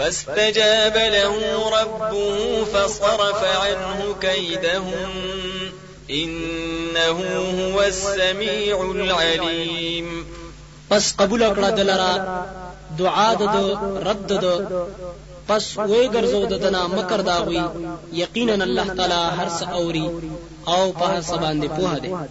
فاستجاب 0.00 0.96
له 0.96 1.34
ربه 1.80 2.12
فصرف 2.64 3.44
عنه 3.44 4.14
كيدهم 4.20 5.04
إنه 6.10 7.20
هو 7.74 7.82
السميع 7.82 8.80
العليم 8.82 10.26
پس 10.90 11.12
قبول 11.12 11.42
کړه 11.54 11.68
دلرا 11.68 12.44
دعا 12.98 13.34
د 13.34 13.42
رد 14.08 14.30
د 14.44 14.46
پس 15.48 15.64
وې 15.76 16.04
ګرځو 16.14 16.44
د 16.48 16.54
دنا 16.64 16.86
مکر 16.86 17.20
داوي 17.20 17.62
یقینا 18.12 18.64
الله 18.64 18.86
تعالی 18.98 19.22
هر 19.38 19.48
څه 19.60 19.64
اوري 19.78 20.10
او 20.68 20.92
په 20.92 21.04
هر 21.06 21.22
څه 21.22 21.36
باندې 21.36 21.66
پوهه 21.76 21.98
ده 21.98 22.26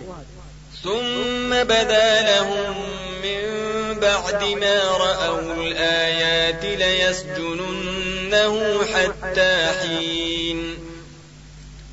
ثم 0.84 1.50
بدا 1.72 2.08
لهم 2.30 2.76
من 3.24 3.70
بعد 4.02 4.44
ما 4.44 4.82
رأوا 4.98 5.54
الآيات 5.54 6.64
ليسجننه 6.66 8.62
حتى 8.94 9.68
حين 9.82 10.74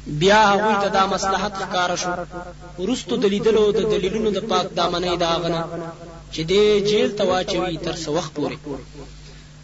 بیا 0.07 0.35
هغوی 0.45 0.75
ته 0.83 0.89
دا 0.89 1.07
مصلحت 1.07 1.53
ښکاره 1.55 1.95
شو 1.95 2.09
وروستو 2.79 3.17
د 3.17 3.25
لیدلو 3.25 3.71
د 3.73 3.81
دلیلونو 3.91 4.31
د 4.31 4.39
پاک 4.51 4.67
دامنې 4.77 5.17
دا 5.19 5.33
غنه 5.43 5.65
چې 6.33 6.41
دې 6.51 6.83
جیل 6.89 7.13
ته 7.17 7.25
واچوي 7.25 7.79
تر 7.79 7.95
څو 8.05 8.09
وخت 8.09 8.33
پورې 8.37 8.57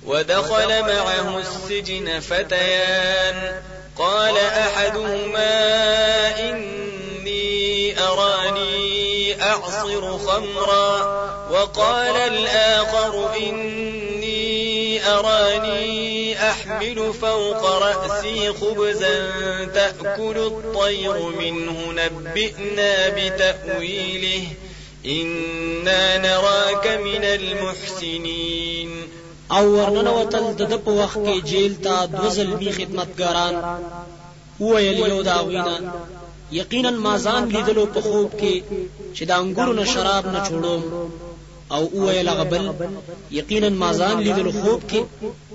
ودخل 0.06 0.80
معه 0.82 1.36
السجن 1.38 2.20
فتيان 2.20 3.36
قال 3.98 4.36
احدهما 4.38 5.62
إني 7.22 7.98
أراني 7.98 9.42
أعصر 9.42 10.18
خمرا 10.18 11.02
وقال 11.52 12.16
الآخر 12.16 13.34
إني 13.36 15.06
أراني 15.08 16.36
أحمل 16.50 17.12
فوق 17.14 17.64
رأسي 17.70 18.52
خبزا 18.52 19.30
تأكل 19.64 20.36
الطير 20.38 21.18
منه 21.38 21.92
نبئنا 21.92 23.08
بتأويله 23.08 24.44
إنا 25.06 26.18
نراك 26.18 26.86
من 26.86 27.24
المحسنين 27.24 29.02
او 29.52 29.66
ورننه 29.70 30.20
وتل 30.20 30.44
د 30.56 30.74
په 30.86 30.90
وخت 30.90 31.16
کې 31.26 31.44
جیل 31.44 31.74
ته 31.84 32.04
دوزل 32.04 32.46
بي 32.56 32.72
خدمتګاران 32.72 33.54
ویل 34.60 34.98
یو 34.98 35.22
دا 35.22 35.40
وینا 35.42 35.92
یقینا 36.60 36.90
ما 37.04 37.14
ځان 37.26 37.42
لیدلو 37.54 37.84
په 37.94 38.00
خوب 38.08 38.30
کې 38.40 38.54
چې 39.16 39.22
د 39.26 39.30
انګورو 39.42 39.72
نه 39.80 39.84
شراب 39.92 40.24
نه 40.34 40.40
جوړوم 40.48 40.82
او 41.74 41.82
اوه 41.96 42.12
لغبل 42.28 42.64
یقینا 43.38 43.68
ما 43.82 43.90
ځان 44.00 44.16
لیدلو 44.26 44.52
خوب 44.60 44.80
کې 44.90 45.00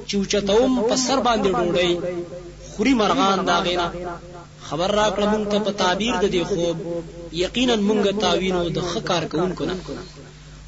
چې 0.07 0.13
اوچتوم 0.19 0.71
په 0.89 0.95
سر 1.05 1.17
باندې 1.27 1.49
ډوډۍ 1.57 1.91
خوري 2.71 2.93
مرغان 3.01 3.37
دا 3.49 3.57
غینا 3.65 3.87
خبر 4.67 4.89
را 4.99 5.07
کړم 5.15 5.33
ته 5.51 5.57
په 5.65 5.71
تعبیر 5.81 6.13
د 6.19 6.25
دې 6.35 6.43
خوب 6.51 6.75
یقینا 7.43 7.75
مونږه 7.87 8.11
تاوینو 8.23 8.61
د 8.75 8.77
خکار 8.91 9.23
کوونکو 9.31 9.63
نه 9.69 9.75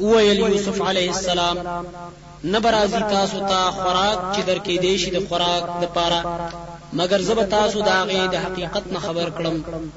ویل 0.00 0.38
یوسف 0.38 0.80
علیه 0.82 1.08
السلام 1.12 1.58
نبرازی 2.44 2.98
تاسو 3.00 3.38
ته 3.40 3.46
تا 3.48 3.70
خوراک 3.70 4.18
چې 4.36 4.40
درکې 4.46 4.78
دیشي 4.82 5.10
د 5.10 5.28
خوراک 5.28 5.64
د 5.82 5.94
پاره 5.94 6.22
مگر 6.98 7.22
زب 7.28 7.42
تاسو 7.56 7.80
داغه 7.80 8.26
د 8.32 8.44
حقیقت 8.44 8.86
نه 8.92 8.98
خبر 9.06 9.30
کړم 9.38 9.54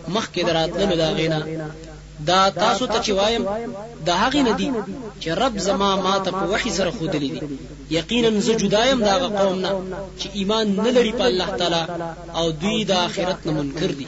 مخکې 0.08 0.42
دراتلو 0.46 0.96
داغه 0.96 1.28
نه 1.34 1.70
دا 2.28 2.50
تاسو 2.50 2.86
ته 2.94 3.02
چې 3.04 3.10
وایم 3.10 3.46
د 4.06 4.10
هغه 4.22 4.42
نه 4.44 4.52
دي 4.52 4.70
چې 5.22 5.28
رب 5.42 5.58
زما 5.70 5.90
ما 6.06 6.16
ته 6.20 6.32
په 6.32 6.46
وحي 6.52 6.70
سره 6.80 6.92
خودلی 7.00 7.30
دي 7.40 7.60
یقینا 7.96 8.40
زه 8.40 8.56
جدایم 8.64 9.00
داغه 9.06 9.28
قوم 9.40 9.60
نه 9.60 9.70
چې 10.20 10.28
ایمان 10.42 10.76
نه 10.86 10.92
لري 10.92 11.12
په 11.22 11.26
الله 11.32 11.58
تعالی 11.64 12.12
او 12.36 12.52
دوی 12.52 12.84
د 12.86 12.92
آخرت 13.10 13.46
نه 13.48 13.54
منکر 13.62 13.88
دي 14.02 14.08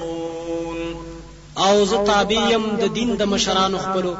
او 1.67 1.75
زه 1.91 1.97
تابعیم 2.11 2.63
د 2.81 2.83
دین 2.97 3.09
د 3.17 3.23
مشرانو 3.33 3.77
خپلو 3.85 4.13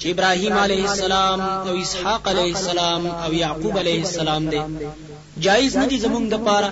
چې 0.00 0.06
ابراهیم 0.14 0.54
علیه 0.64 0.84
السلام 0.90 1.40
او 1.66 1.72
اسحاق 1.84 2.22
علیه 2.32 2.52
السلام 2.58 3.02
او 3.24 3.30
یعقوب 3.42 3.74
علیه 3.82 4.00
السلام 4.06 4.42
دی 4.52 4.60
جایز 5.46 5.72
ندی 5.80 5.96
زمونږ 6.04 6.24
د 6.30 6.36
پاره 6.46 6.70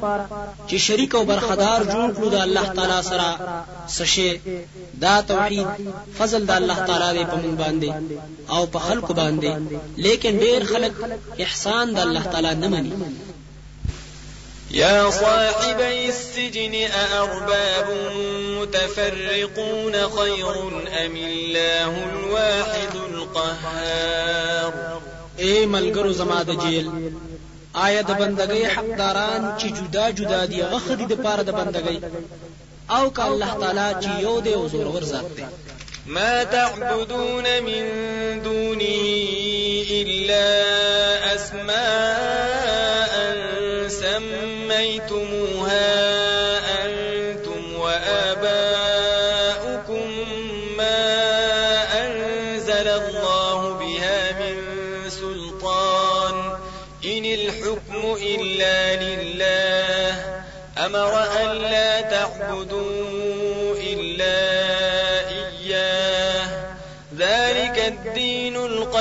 چې 0.69 0.77
شریک 0.87 1.15
او 1.19 1.23
برخدار 1.31 1.81
جوړ 1.95 2.09
کړو 2.17 2.29
د 2.37 2.39
الله 2.47 2.65
تعالی 2.79 3.01
سره 3.11 3.29
سشه 3.99 4.29
دا 5.05 5.15
توحید 5.29 5.67
فضل 6.19 6.47
د 6.47 6.51
الله 6.61 6.79
تعالی 6.89 7.11
دی 7.19 7.25
په 7.33 7.37
مونږ 7.37 7.57
باندې 7.63 7.93
او 8.55 8.63
په 8.77 8.79
خلکو 8.87 9.15
باندې 9.15 9.51
لیکن 10.07 10.41
ډیر 10.45 10.65
خلک 10.73 10.93
احسان 11.45 11.95
د 11.95 11.99
الله 12.07 12.25
تعالی 12.33 12.55
نه 12.63 12.69
مني 12.69 12.93
يا 14.73 15.11
صاحبي 15.11 16.09
السجن 16.09 16.75
أأرباب 16.75 17.87
متفرقون 18.59 19.93
خير 19.93 20.63
أم 21.07 21.17
الله 21.17 22.05
الواحد 22.13 22.95
القهار 23.13 25.01
اي 25.39 25.67
ملګرو 25.67 26.11
زما 26.11 26.43
د 26.43 26.51
جیل 26.63 26.91
آیا 27.85 28.03
د 28.03 28.13
بندګۍ 28.21 28.65
حقداران 28.67 29.55
چې 29.61 29.65
جدا 29.65 30.11
جدا 30.11 30.45
دي 30.45 30.63
هغه 30.63 30.95
دي 30.95 31.05
د 31.15 31.23
پاره 31.25 31.43
د 31.43 31.51
بندګۍ 31.51 31.99
او 32.91 33.11
که 33.13 33.27
الله 33.27 33.55
تعالی 33.61 34.03
چې 34.07 34.21
یو 34.23 34.41
دی 34.41 34.55
او 34.55 34.69
ذات 34.69 35.25
دی 35.37 35.45
ما 36.07 36.45
تعبدون 36.45 37.61
من 37.61 37.85
دونه 38.43 39.23
إلا 39.91 40.49
أسماء 41.35 42.52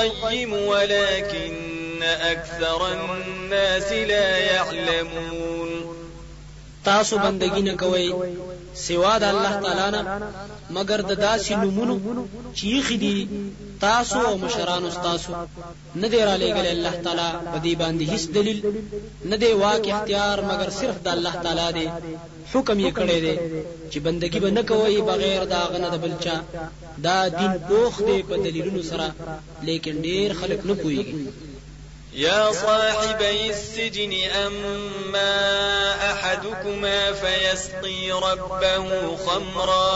القيم 0.02 0.52
ولكن 0.52 2.02
أكثر 2.02 2.80
الناس 2.92 3.92
لا 3.92 4.36
يعلمون 4.36 5.68
تاسو 6.84 7.18
بندگی 7.18 7.60
نه 7.62 7.74
کوي 7.76 8.14
سوا 8.74 9.18
د 9.18 9.22
الله 9.32 9.52
تعالی 9.60 9.90
نه 10.02 10.30
مگر 10.70 11.00
د 11.00 11.12
داسې 11.26 11.52
نومونو 11.52 11.96
چې 12.58 12.68
خدي 12.88 13.28
تاسو 13.80 14.18
او 14.20 14.36
مشران 14.38 14.90
تاسو 14.90 15.32
نه 15.94 16.08
دی 16.08 16.20
را 16.28 16.36
لېګل 16.36 16.66
الله 16.72 16.94
تعالی 17.06 17.30
په 17.52 17.58
دې 17.64 17.74
باندې 17.82 18.04
هیڅ 18.12 18.22
دلیل 18.34 18.60
نه 19.24 19.36
دی 19.36 19.52
واک 19.52 19.88
اختیار 19.88 20.40
مگر 20.44 20.70
صرف 20.70 20.98
د 21.04 21.08
الله 21.08 21.34
تعالی 21.44 21.72
دی 21.78 21.86
حکم 22.54 22.88
یې 22.88 22.92
کړی 22.98 23.18
دی 23.24 23.36
چې 23.90 23.96
بندگی 23.98 24.40
به 24.40 24.50
نه 24.50 24.62
کوي 24.62 25.00
بغیر 25.00 25.44
دا 25.44 25.62
غنه 25.72 25.88
د 25.88 25.94
بلچا 26.02 26.36
دا 26.98 27.28
دین 27.28 27.52
پوخ 27.68 28.02
دی 28.02 28.22
په 28.28 28.36
دلیلونو 28.36 28.82
سره 28.82 29.08
لیکن 29.68 29.96
ډیر 30.02 30.28
خلک 30.40 30.60
نه 30.66 30.74
پوهیږي 30.74 31.24
يا 32.14 32.52
صاحبي 32.52 33.50
السجن 33.50 34.12
أما 34.46 35.34
أحدكما 36.12 37.12
فيسقي 37.12 38.12
ربه 38.12 39.16
خمرا 39.16 39.94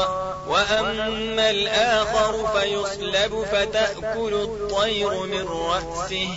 وأما 0.49 1.51
الآخر 1.51 2.47
فيصلب 2.59 3.45
فتأكل 3.53 4.35
الطير 4.35 5.23
من 5.27 5.45
رأسه 5.47 6.29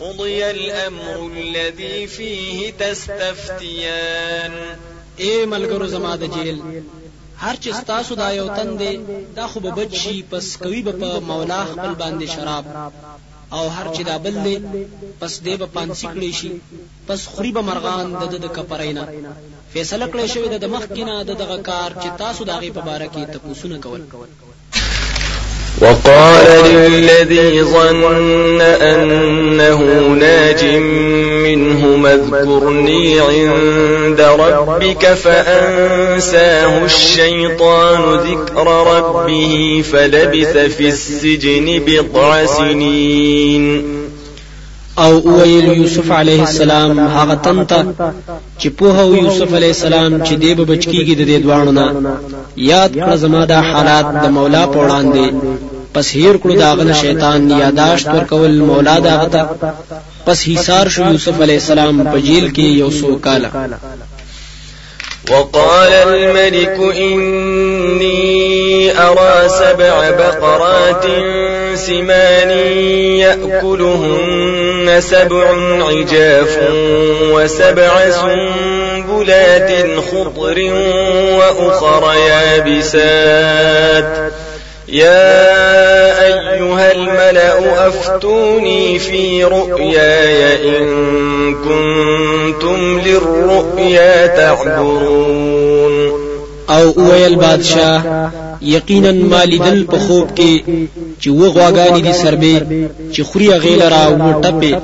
قضي 0.00 0.50
الأمر 0.50 1.30
الذي 1.36 2.06
فيه 2.06 2.70
تستفتيان 2.78 4.76
إيه 5.20 5.46
ملقر 5.46 5.86
زماد 5.86 6.24
جيل 6.24 6.82
هر 7.44 7.56
چې 7.62 7.70
تاسو 7.92 8.12
دا 8.22 8.28
یو 8.40 8.46
تن 8.56 8.68
دی 8.80 8.92
دا 9.38 9.44
خو 9.50 9.58
به 9.64 9.70
بچي 9.78 10.16
پس 10.30 10.46
کوي 10.62 10.80
به 10.86 10.92
په 11.00 11.08
مولا 11.30 11.60
خپل 11.72 11.92
باندې 12.02 12.26
شراب 12.34 12.64
او 13.56 13.64
هر 13.76 13.86
چې 13.94 14.02
دا 14.10 14.16
بل 14.24 14.34
دی 14.44 14.56
پس 15.20 15.32
دی 15.44 15.54
به 15.60 15.66
پانسی 15.74 16.06
کړی 16.14 16.30
شي 16.40 16.50
پس 17.08 17.20
خوري 17.32 17.50
به 17.56 17.62
مرغان 17.68 18.06
د 18.20 18.22
د 18.44 18.46
کپرینا 18.56 19.04
فیصله 19.72 20.06
کړی 20.12 20.26
شوی 20.34 20.48
د 20.50 20.66
مخ 20.74 20.84
کینه 20.96 21.14
د 21.22 21.30
دغه 21.42 21.58
کار 21.70 21.90
چې 22.02 22.08
تاسو 22.22 22.40
داغه 22.50 22.68
په 22.76 22.82
باره 22.88 23.06
کې 23.14 23.22
تپوسونه 23.34 23.76
کول 23.84 24.00
وقال 25.82 26.46
للذي 26.70 27.62
ظن 27.62 28.60
أنه 28.60 29.82
ناج 30.20 30.64
منه 31.44 32.08
اذكرني 32.08 33.20
عند 33.20 34.20
ربك 34.20 35.06
فأنساه 35.14 36.84
الشيطان 36.84 38.18
ذكر 38.18 38.66
ربه 38.96 39.82
فلبث 39.92 40.56
في 40.76 40.88
السجن 40.88 41.82
بضع 41.86 42.46
سنين 42.46 43.84
او 44.98 45.38
ویل 45.38 45.72
یوسف 45.72 46.12
علیه 46.12 46.42
السلام 46.42 47.00
هغه 47.00 47.34
تنت 47.34 47.84
چې 48.62 48.66
په 48.68 48.82
هو 48.84 49.14
یوسف 49.14 49.54
علیه 49.54 49.70
السلام 49.70 50.24
چې 50.24 50.32
دی 50.32 50.54
به 50.54 50.64
بچکیږي 50.64 51.14
د 51.14 51.24
دې 51.26 51.42
دوانو 51.42 51.72
نه 51.72 52.16
یاد 52.56 52.90
کړ 52.98 53.14
زما 53.14 53.44
دا 53.44 53.60
حالات 53.60 54.12
د 54.24 54.30
مولا 54.30 54.66
په 54.66 54.78
وړاندې 54.88 55.34
پس 55.94 56.06
هیر 56.16 56.36
کړو 56.42 56.54
داغه 56.64 56.84
شیطان 57.00 57.40
یاداشت 57.50 58.06
کول 58.28 58.54
مولا 58.68 58.96
داغه 59.08 59.44
پس 60.26 60.38
حصار 60.48 60.86
شو 60.94 61.02
یوسف 61.12 61.36
علی 61.46 61.52
السلام 61.60 61.94
په 62.04 62.18
جیل 62.28 62.46
کې 62.54 62.58
یو 62.82 62.90
سو 62.90 63.08
کاله 63.28 63.50
وقال 65.30 65.92
الملك 65.94 66.78
إني 66.96 68.90
أرى 68.92 69.48
سبع 69.48 70.10
بقرات 70.10 71.04
سمان 71.74 72.50
يأكلهن 73.20 75.00
سبع 75.00 75.44
عجاف 75.88 76.58
وسبع 77.32 78.10
سنبلات 78.10 79.70
خضر 80.10 80.58
وأخر 81.38 82.14
يابسات 82.28 84.32
يا 84.92 85.34
أيها 86.24 86.92
الملأ 86.92 87.88
أفتوني 87.88 88.98
في 88.98 89.44
رؤياي 89.44 90.78
إن 90.78 90.84
كنتم 91.54 93.00
للرؤيا 93.00 94.26
تعبرون 94.26 96.12
او 96.70 96.92
ویل 96.96 97.34
بادشاہ 97.36 98.60
یقینا 98.74 99.10
مالیدل 99.12 99.82
په 99.92 99.98
خوب 100.06 100.28
کې 100.38 100.86
چې 101.22 101.28
وغواګانی 101.40 102.02
دي 102.02 102.12
سربې 102.12 102.86
چې 103.14 103.22
خوري 103.30 103.48
غیل 103.48 103.82
را 103.94 104.06
وټپه 104.10 104.74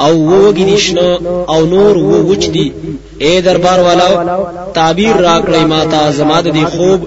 او 0.00 0.26
ووګی 0.30 0.64
دشنه 0.74 1.08
او 1.48 1.64
نور 1.66 1.96
وو 1.98 2.18
وچ 2.30 2.44
دی 2.54 2.72
اے 3.24 3.32
دربار 3.46 3.80
والا 3.86 4.08
تعبیر 4.74 5.14
راکړی 5.28 5.64
ما 5.70 5.80
ته 5.92 6.00
زما 6.10 6.40
د 6.40 6.48
دی 6.56 6.64
خوب 6.72 7.00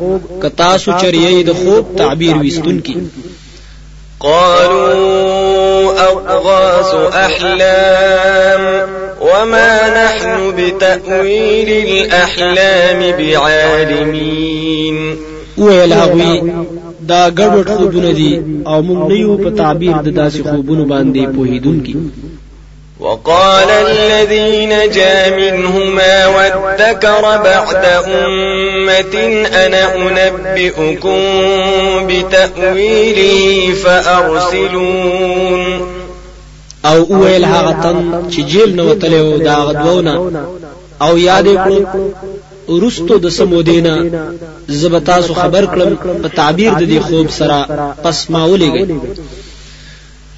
کتا 0.43 0.71
سو 0.77 0.91
چریې 1.01 1.43
د 1.45 1.51
خوب 1.61 1.83
تعبیر 1.97 2.35
وستون 2.37 2.79
کی 2.81 2.95
قالوا 4.19 5.31
أضغاث 6.11 7.15
أحلام 7.15 8.89
وما 9.21 10.05
نحن 10.05 10.51
بتأويل 10.57 11.69
الأحلام 11.89 13.17
بعالمين 13.17 15.17
ویل 15.57 15.93
هغوی 15.93 16.51
دا 17.01 17.29
ګډوډ 17.29 17.67
خوبونه 17.69 18.11
دي 18.11 18.41
او 18.67 18.81
موږ 18.83 19.07
نه 19.11 19.13
یو 19.19 19.37
په 19.37 19.49
تعبیر 19.57 19.93
د 19.97 20.09
داسې 20.29 20.47
خوبونو 20.47 20.85
باندې 20.85 21.33
پوهیدونکي 21.35 21.95
وقال 23.01 23.69
الذي 23.69 24.65
نجا 24.65 25.35
منهما 25.37 26.27
وادكر 26.27 27.21
بعد 27.21 27.85
أمة 28.05 29.45
أنا 29.65 29.95
أنبئكم 29.95 31.19
بتأويله 32.07 33.73
فأرسلون 33.73 35.91
او 36.85 37.03
اویل 37.03 37.45
هغه 37.45 37.71
تن 37.83 38.29
چې 38.31 38.35
جیل 38.47 38.75
نو 38.75 38.93
تلو 38.93 39.37
دا 39.37 39.55
غدوونه 39.55 40.41
او 41.01 41.17
یاد 41.17 41.43
کړو 41.55 41.85
ورستو 42.71 43.17
د 43.17 43.27
سمودینا 43.29 44.03
زبتا 44.67 45.21
سو 45.21 45.33
خبر 45.33 45.65
کړم 45.73 45.95
په 46.23 46.27
تعبیر 46.35 46.73
د 46.73 46.81
دې 46.81 46.99
خوب 47.07 47.29
سره 47.29 47.65
پس 48.03 48.29
ما 48.31 48.47
ولېږي 48.57 48.85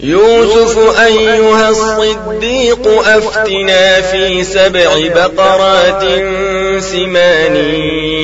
يوسف 0.03 0.99
أيها 1.01 1.69
الصديق 1.69 2.87
أفتنا 3.05 4.01
في 4.01 4.43
سبع 4.43 4.99
بقرات 5.15 6.03
سمان 6.83 7.55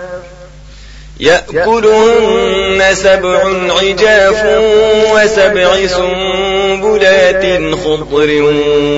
يأكلهن 1.19 2.95
سبع 2.95 3.39
عجاف 3.81 4.45
وسبع 5.13 5.87
سمان 5.87 6.54
منبلات 6.85 7.45
خضر 7.75 8.41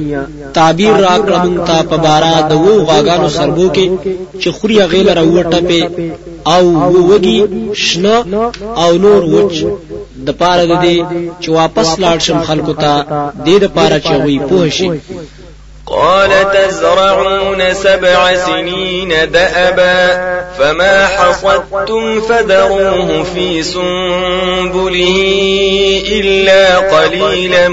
تعبیر 0.54 0.94
راکړه 0.94 1.44
مونږ 1.44 1.68
ته 1.68 1.84
په 1.92 1.96
بارا 2.06 2.32
د 2.50 2.54
وو 2.54 2.84
غاګانو 2.88 3.30
سربو 3.30 3.68
کې 3.76 3.90
چې 4.42 4.50
خوري 4.50 4.82
غیل 4.84 5.10
راوټه 5.10 5.62
په 5.62 5.90
او 6.56 6.64
وږي 7.10 7.74
شنه 7.74 8.52
او 8.78 8.96
نور 9.04 9.24
وچ 9.34 9.58
د 10.28 10.30
پاره 10.42 10.66
د 10.72 10.74
دې 10.86 10.98
چې 11.42 11.50
واپس 11.60 11.90
لاړ 12.04 12.18
شم 12.26 12.40
خلکو 12.50 12.74
ته 12.84 12.92
دې 13.46 13.56
د 13.64 13.66
پاره 13.76 13.98
چې 14.06 14.14
وي 14.26 14.38
پوه 14.50 14.68
شي 14.78 14.90
قال 15.96 16.32
تزرعون 16.56 17.62
سبع 17.86 18.20
سنين 18.48 19.10
دأبا 19.36 19.98
فما 20.58 20.96
حصدتم 21.16 22.04
فذروه 22.28 23.10
في 23.34 23.64
سنبله 23.74 25.20
إلا 26.20 26.64
قليلا 26.96 27.68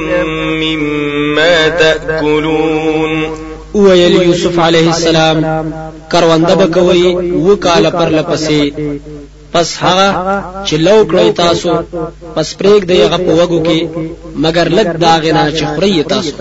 مما 0.63 1.69
تأكلون 1.69 3.13
ويلي 3.75 4.25
يوسف 4.25 4.59
عليه 4.61 4.89
السلام 4.89 5.39
كروان 6.13 6.43
دبكوي 6.45 7.07
وکاله 7.49 7.91
پر 7.99 8.09
لپسې 8.25 8.61
پس 9.55 9.79
هغه 9.83 10.07
چې 10.69 10.75
لو 10.87 10.99
کړی 11.11 11.29
تاسو 11.41 11.71
پس 12.37 12.49
پرېګ 12.61 12.83
دی 12.91 12.99
هغه 13.05 13.19
په 13.27 13.33
وګو 13.41 13.59
کې 13.67 13.79
مگر 14.45 14.67
لګ 14.79 14.89
داغنا 15.05 15.45
چې 15.57 15.65
خړی 15.77 16.05
تاسو 16.13 16.33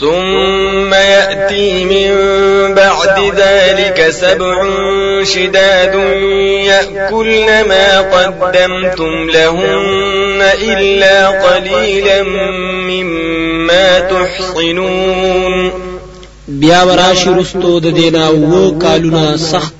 ثم 0.00 0.92
يأتي 0.94 1.84
من 1.84 2.10
بعد 2.74 3.18
ذلك 3.40 4.06
سبع 4.10 4.56
شداد 5.24 5.94
يأكلن 6.70 7.46
ما 7.68 8.00
قدمتم 8.00 9.30
لهن 9.34 10.40
إلا 10.70 11.28
قليلا 11.28 12.22
مما 12.88 14.00
تحصنون 14.00 15.70
بیا 16.48 16.82
وراشي 16.82 17.30
رستو 17.30 17.78
د 17.80 17.86
دینا 17.86 18.28
وو 18.30 18.78
کالونا 18.78 19.36
سخت 19.36 19.74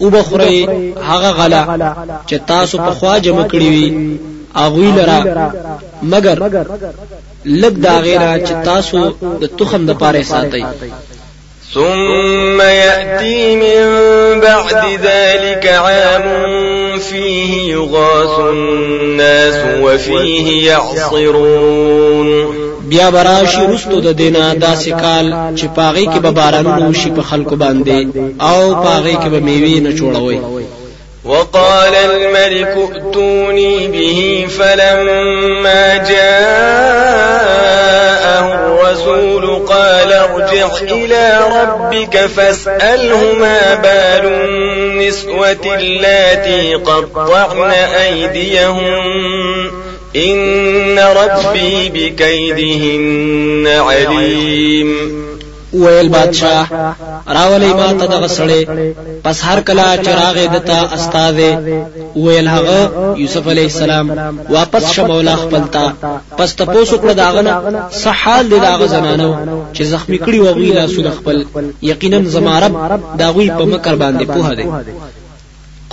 او 0.00 0.08
بخوري 0.10 0.66
هغه 1.02 1.30
غلا 1.30 1.94
چې 2.30 2.34
تاسو 2.48 2.78
په 2.78 2.90
خوا 2.90 3.18
جمع 3.18 3.48
کړی 3.48 3.54
وي 3.70 4.16
اغوی 4.56 4.92
لرا 4.96 5.50
مگر 6.02 6.38
لګ 7.46 7.72
دا 7.84 7.98
غیره 7.98 8.38
چې 8.46 8.64
تاسو 8.64 9.10
د 9.40 9.44
تخم 9.58 9.86
د 9.86 9.90
پاره 9.92 10.22
ساتي 10.22 10.66
ثم 11.74 12.60
يأتي 12.60 13.56
من 13.56 13.84
بعد 14.40 14.84
ذلك 15.02 15.66
عام 15.66 16.98
فيه 16.98 17.72
يغاث 17.72 18.38
الناس 18.40 19.78
وفيه 19.80 20.70
يعصرون 20.72 22.63
بیا 22.88 23.10
براشي 23.10 23.60
رستو 23.66 24.00
د 24.00 24.12
دینه 24.16 24.54
داسې 24.60 24.88
کال 25.02 25.26
چې 25.56 25.64
پاغي 25.76 26.06
کې 26.06 26.18
به 26.24 26.30
بارانونه 26.30 26.88
وشي 26.88 27.10
په 27.10 27.22
خلکو 27.22 27.56
باندې 27.56 28.42
او 28.42 28.74
پاغي 28.84 29.14
کې 29.14 29.28
به 29.34 29.40
میوي 29.40 29.80
نه 29.80 29.90
چوړوي 29.98 30.38
وقال 31.24 31.94
الملك 31.94 32.76
ائتوني 32.76 33.86
به 33.88 34.46
فلما 34.58 35.96
جاءه 35.96 36.24
الرسول 38.46 39.66
قال 39.66 40.12
ارجع 40.12 40.66
إلى 40.82 41.38
ربك 41.50 42.26
فاسأله 42.26 43.34
ما 43.40 43.74
بال 43.74 44.24
النسوة 44.34 45.76
اللاتي 45.78 46.74
قطعن 46.74 47.70
أيديهن 48.06 49.83
إن 50.16 50.98
ربي 50.98 51.90
بكيدهن 51.94 53.66
عليم 53.66 54.94
ویل 55.72 56.08
بادشاہ 56.12 56.72
راولی 57.34 57.68
ما 57.74 57.86
ته 57.92 58.06
دغه 58.06 58.26
سړی 58.34 58.90
پس 59.24 59.40
هر 59.44 59.60
کله 59.70 59.96
چراغ 60.08 60.38
دتا 60.52 60.76
استاد 60.96 61.38
ویل 62.16 62.48
هغه 62.52 63.14
یوسف 63.22 63.48
علی 63.54 63.62
السلام 63.64 64.12
واپس 64.50 64.92
شمولا 64.92 65.34
خپلتا 65.42 65.82
پس 66.38 66.54
تاسو 66.54 66.98
کړه 66.98 67.12
داغه 67.22 67.88
صحال 68.02 68.48
دی 68.50 68.58
داغه 68.60 68.86
زنانو 68.86 69.28
چې 69.74 69.82
زخمی 69.96 70.18
کړي 70.18 70.38
وغوی 70.38 70.70
لاسونه 70.72 71.10
خپل 71.18 71.44
یقینا 71.90 72.22
زمارب 72.38 72.80
داغوی 73.18 73.48
په 73.58 73.64
مکر 73.74 73.94
باندې 73.96 74.24
پوها 74.34 74.54
دی 74.62 74.94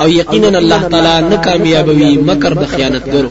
او 0.00 0.08
یقینا 0.08 0.58
الله 0.58 0.82
تعالی 0.88 1.28
نه 1.28 1.36
کامیابوي 1.36 2.16
مکر 2.16 2.52
د 2.54 2.66
خیانتګرو 2.76 3.30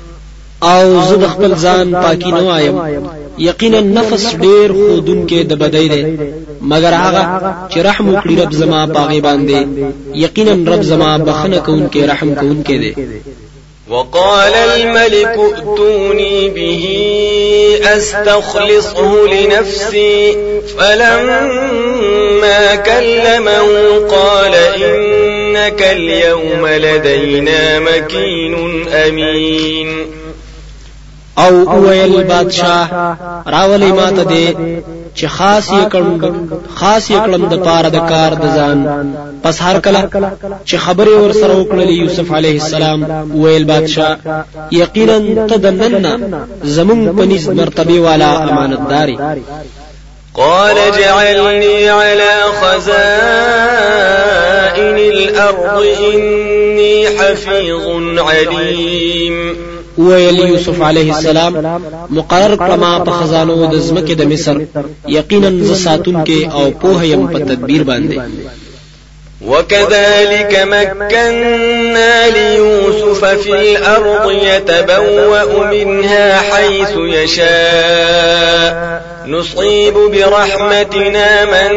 او 0.63 1.01
زد 1.01 1.19
د 1.19 1.27
خپل 1.33 1.51
ځان 1.63 1.91
پاکي 2.03 2.31
نه 2.31 2.41
وایم 2.47 2.75
یقینا 3.49 3.79
نفس 3.99 4.23
ډیر 4.43 4.67
خودون 4.81 5.27
کې 5.29 5.39
د 5.49 5.53
بدای 5.61 5.87
دی 5.93 6.03
مگر 6.71 6.93
هغه 7.03 7.23
چې 7.71 7.77
رحم 7.89 8.05
وکړي 8.09 8.35
رب 8.43 8.51
زما 8.61 8.81
پاغي 8.95 9.21
باندې 9.27 9.57
یقینا 10.25 10.53
رب 10.71 10.81
زما 10.91 11.17
بخنه 11.17 11.59
کون 11.67 11.83
کې 11.93 12.01
رحم 12.11 12.35
کون 12.41 12.63
کې 12.67 12.71
دی 12.81 12.93
وقال 13.89 14.53
الملك 14.53 15.37
ائتوني 15.39 16.49
به 16.49 16.81
أستخلصه 17.97 19.25
لنفسي 19.33 20.37
فلما 20.77 22.75
كلمه 22.75 23.99
قال 24.09 24.53
إنك 24.83 25.81
اليوم 25.91 26.67
لدينا 26.67 27.79
مكين 27.79 28.85
أمين 28.89 30.20
او 31.37 31.87
ویل 31.87 32.23
بادشاہ 32.23 32.89
راولې 33.47 33.83
ماته 33.83 34.23
دې 34.23 34.55
چې 35.19 35.25
خاص 35.25 35.67
یې 35.69 35.85
کړم 35.93 36.25
خاص 36.75 37.11
یې 37.11 37.17
کړم 37.25 37.49
د 37.49 37.57
پاره 37.65 37.89
د 37.89 37.97
کار 38.09 38.33
د 38.33 38.45
ځان 38.55 38.79
پس 39.43 39.61
هر 39.61 39.79
کله 39.79 40.05
چې 40.65 40.75
خبرې 40.75 41.09
ور 41.09 41.31
سره 41.31 41.55
وکړلې 41.65 41.99
یوسف 42.01 42.31
علیه 42.31 42.61
السلام 42.61 43.31
ویل 43.35 43.63
بادشاہ 43.63 44.17
یقینا 44.71 45.47
تدننا 45.47 46.19
زمون 46.63 47.15
پنځ 47.21 47.49
مرتبه 47.49 47.99
والا 47.99 48.43
امانتداري 48.43 49.17
قال 50.35 50.77
اجعلني 50.77 51.89
على 51.89 52.31
خزائن 52.61 52.95
الأرض 54.97 55.83
إني 56.13 57.07
حفيظ 57.07 58.17
عليم 58.19 59.70
ویل 59.97 60.39
يوسف 60.39 60.81
عليه 60.81 61.11
السلام 61.17 61.79
مقرر 62.09 62.55
كما 62.55 62.99
تخزانو 62.99 63.65
دزمك 63.65 64.11
د 64.11 64.33
مصر 64.33 64.61
يقينا 65.07 65.63
ز 65.63 65.87
كي 66.25 66.49
او 66.53 66.71
پوه 66.71 67.03
يم 67.03 67.27
په 67.27 67.39
باندي 67.83 68.21
وكذلك 69.47 70.59
مكنا 70.67 72.29
ليوسف 72.29 73.25
في 73.25 73.51
الأرض 73.53 74.31
يتبوأ 74.31 75.71
منها 75.71 76.37
حيث 76.39 76.89
يشاء 76.97 78.91
نصيب 79.27 79.93
برحمتنا 79.93 81.45
من 81.45 81.71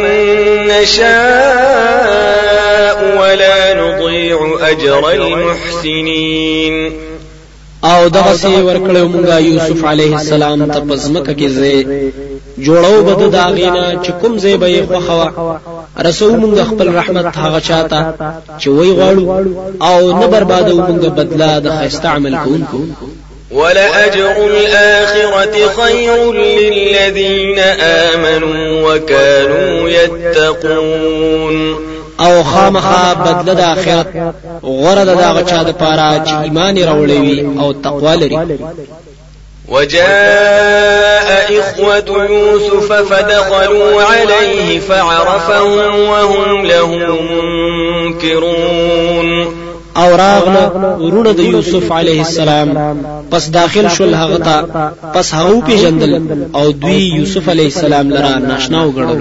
نشاء 0.69 3.17
ولا 3.21 3.75
نضيع 3.81 4.59
أجر 4.63 5.11
المحسنين 5.11 7.14
او 7.85 8.09
دغه 8.09 8.33
سي 8.35 8.63
ورکړو 8.63 9.09
مونږه 9.15 9.39
یوسف 9.41 9.85
علیه 9.85 10.17
السلام 10.17 10.65
ته 10.73 10.81
پزمکه 10.81 11.33
کې 11.35 11.47
زه 11.51 11.85
جوړو 12.59 13.03
بد 13.07 13.31
داغینا 13.33 14.03
چې 14.05 14.11
کوم 14.23 14.39
زی 14.39 14.57
به 14.57 14.87
خو 14.93 15.01
خوا 15.01 15.59
رسو 16.05 16.37
مونږ 16.41 16.61
خپل 16.71 16.95
رحمت 16.95 17.37
هغه 17.39 17.61
چاته 17.61 18.15
چې 18.61 18.67
وی 18.69 18.93
غواړو 18.99 19.29
او 19.89 20.13
نه 20.21 20.27
بربادو 20.27 20.77
مونږ 20.83 21.07
بدلا 21.19 21.59
د 21.59 21.69
خیسته 21.79 22.09
عمل 22.09 22.37
کوونکو 22.45 22.79
ولأجر 23.53 24.27
الآخرة 24.27 25.67
خير 25.77 26.33
للذين 26.33 27.59
آمنوا 27.79 28.93
وكانوا 28.93 29.89
يتقون 29.89 31.94
او 32.21 32.43
خامخا 32.43 33.15
بدله 33.15 33.55
د 33.55 33.61
آخرت 33.61 34.07
غره 34.65 35.05
د 35.05 35.09
هغه 35.11 35.43
چا 35.51 35.63
د 35.63 35.71
پاره 35.71 36.25
چې 36.27 36.31
ایمان 36.31 36.77
راوړی 36.79 37.19
وي 37.19 37.41
او 37.61 37.73
تقوا 37.73 38.15
لري 38.17 38.39
وجاء 39.69 41.61
إخوة 41.61 42.27
يوسف 42.27 42.93
فدخلوا 42.93 44.03
عليه 44.03 44.79
فعرفهم 44.81 45.99
وهم 46.09 46.65
له 46.67 46.87
منكرون 48.17 49.47
او 49.97 50.17
راغله 50.17 50.97
ورونه 51.01 51.33
د 51.33 51.39
یوسف 51.39 51.93
علیه 51.93 52.21
السلام 52.21 52.95
پس 53.31 53.49
داخل 53.49 53.89
شول 53.91 54.15
هغه 54.15 54.37
تا 54.39 54.91
پس 55.15 55.35
هغه 55.35 55.61
پیژندل 55.61 56.23
او 56.55 56.71
دوی 56.73 57.01
یوسف 57.09 57.49
علیه 57.49 57.65
السلام 57.67 58.09
لرا 58.11 58.39
ناشنا 58.39 58.87
وګڼل 58.87 59.21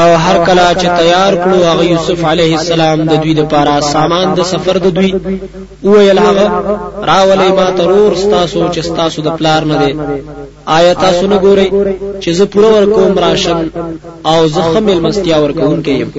او 0.00 0.10
هر 0.16 0.36
کله 0.46 0.64
چې 0.80 0.86
تیار 1.00 1.32
کړو 1.42 1.58
هغه 1.70 1.84
یوسف 1.92 2.20
علیه 2.32 2.52
السلام 2.58 2.98
د 3.10 3.12
دوی 3.22 3.34
لپاره 3.40 3.72
سامان 3.92 4.26
د 4.38 4.40
سفر 4.52 4.76
د 4.84 4.88
دوی 4.96 5.12
ویل 5.90 6.18
هغه 6.26 6.46
راولې 7.10 7.50
ما 7.58 7.68
ترور 7.78 8.12
ستاسو 8.24 8.62
چې 8.74 8.78
ستاسو 8.88 9.18
د 9.26 9.30
پلار 9.38 9.62
نه 9.70 9.76
دی 9.82 9.92
آیا 10.78 10.92
تاسو 11.04 11.24
نه 11.32 11.36
ګورئ 11.44 11.68
چې 12.22 12.30
زه 12.38 12.44
پوره 12.52 12.68
ورکوم 12.76 13.18
راشم 13.24 13.58
او 14.30 14.38
زه 14.54 14.60
خمل 14.72 15.00
مستیا 15.06 15.36
ورکوونکی 15.44 15.90
یم 16.00 16.10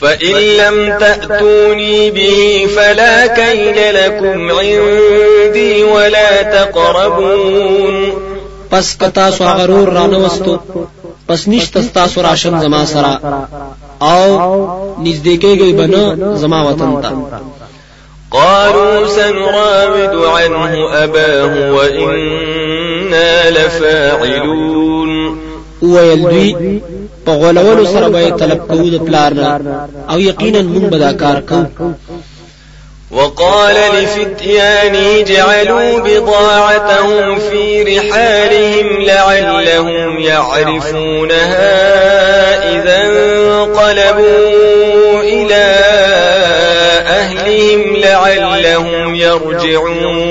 فإن 0.00 0.36
لم 0.60 0.98
تأتوني 1.02 2.10
به 2.16 2.40
فلا 2.76 3.26
كيل 3.26 3.78
لكم 3.94 4.50
عندي 4.58 5.82
ولا 5.84 6.30
تقربون 6.42 8.12
پس 8.70 8.96
کتا 8.96 9.30
سو 9.30 9.44
غرور 9.44 9.88
رانه 9.88 10.18
وستو 10.18 10.58
پس 11.28 11.48
نشت 11.48 11.78
تاسو 11.78 12.20
راشن 12.22 12.60
زما 12.60 12.84
سره 12.86 13.18
او 14.02 14.26
نږدې 15.04 15.34
کېږي 15.42 15.72
بنه 15.72 16.34
زما 16.34 16.68
وطن 16.68 17.00
ته 17.02 17.10
قالوا 18.30 19.06
سنراود 19.06 20.16
عنه 20.36 20.86
أباه 21.04 21.72
وإنا 21.72 23.50
لفاعلون 23.50 25.10
ویل 25.82 26.22
دوی 26.22 26.56
په 27.26 27.32
غولولو 27.32 27.84
سره 27.84 28.08
به 28.08 28.28
یې 28.28 28.32
طلب 28.40 28.58
کوو 28.70 28.88
د 28.90 28.96
پلار 29.06 29.34
نه 29.34 29.88
او 30.10 30.18
یقینا 30.20 30.60
موږ 30.72 30.84
به 30.92 30.98
دا 30.98 31.12
کار 31.12 31.40
کوو 31.48 31.92
وقال 33.16 33.76
لفتيانه 34.02 35.20
اجعلوا 35.24 36.00
بضاعتهم 36.00 37.38
في 37.38 37.82
رحالهم 37.82 38.86
لعلهم 39.02 40.18
يعرفونها 40.18 41.86
إذا 42.72 43.02
انقلبوا 43.06 44.24
إلى 45.20 45.74
أهلهم 47.08 47.96
لعلهم 47.96 49.14
يرجعون 49.14 50.26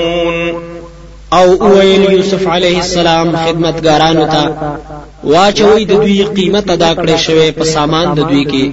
او 1.32 1.52
أويل 1.68 2.12
يوسف 2.12 2.48
عليه 2.48 2.78
السلام 2.78 3.36
خدمة 3.46 3.74
غارانوتا 3.84 4.76
واچوي 5.24 5.84
د 5.84 5.92
دوی 5.92 6.22
قیمت 6.24 6.70
ادا 6.70 6.94
کړې 6.94 7.14
شوی 7.20 7.52
په 7.52 7.64
سامان 7.64 8.14
د 8.14 8.18
دوی 8.20 8.44
کې 8.50 8.72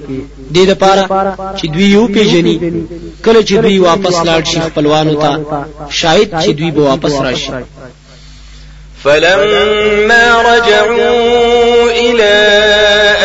دې 0.54 0.60
لپاره 0.68 1.34
چې 1.58 1.66
دوی 1.66 1.86
یو 1.92 2.08
پیژني 2.08 2.72
کله 3.26 3.44
چې 3.46 3.52
دوی 3.54 3.80
واپس 3.80 4.16
لاړ 4.26 4.44
شي 4.44 4.60
خپلوانو 4.60 5.14
ته 5.22 5.38
شاید 5.90 6.42
چې 6.42 6.50
دوی 6.50 6.72
به 6.72 6.82
واپس 6.82 7.12
راشي 7.12 7.52
فلما 9.04 10.42
رجعوا 10.42 11.92
إلى 11.92 12.38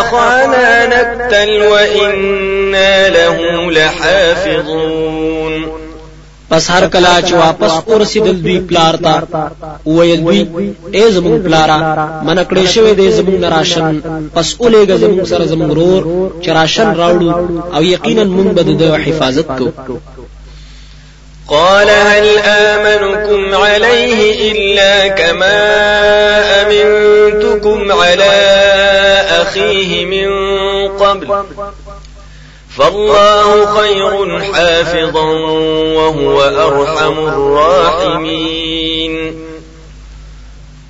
أخانا 0.00 0.86
نكتل 0.86 1.62
وإنا 1.62 3.08
له 3.08 3.36
لحافظون 3.70 5.87
پس 6.50 6.70
هر 6.70 6.86
کلا 6.92 7.20
چې 7.22 7.32
واپس 7.32 7.88
ورسیدل 7.88 8.36
دوی 8.44 8.58
پلار 8.68 8.96
ته 9.06 9.86
ویل 9.86 10.20
دوی 10.24 10.70
ای 10.98 11.10
زمون 11.16 11.42
پلارا 11.46 11.76
من 12.22 12.38
کړې 12.44 12.68
شوی 12.74 12.92
دی 13.00 13.08
زمون 13.16 13.42
راشن 13.54 13.98
پس 14.34 14.54
اولېګه 14.62 14.92
زمون 15.02 15.24
سره 15.32 15.44
زمون 15.50 15.70
رور 15.78 16.04
چې 16.42 16.48
راشن 16.58 16.94
راوړو 17.00 17.74
او 17.76 17.82
یقینا 17.88 18.24
مونږ 18.24 18.54
به 18.54 18.62
د 18.62 18.82
حفاظت 18.82 19.46
کو 19.58 19.70
قال 21.48 21.88
هل 21.90 22.26
آمنكم 22.38 23.54
عليه 23.54 24.52
إلا 24.52 25.08
كما 25.08 25.60
أمنتكم 26.62 27.92
على 27.92 28.32
أخيه 29.40 30.04
من 30.04 30.28
قبل 30.98 31.26
فالله 32.78 33.66
خير 33.76 34.12
حافظا 34.52 35.26
وهو 35.98 36.40
أرحم 36.42 37.16
الراحمين 37.26 39.16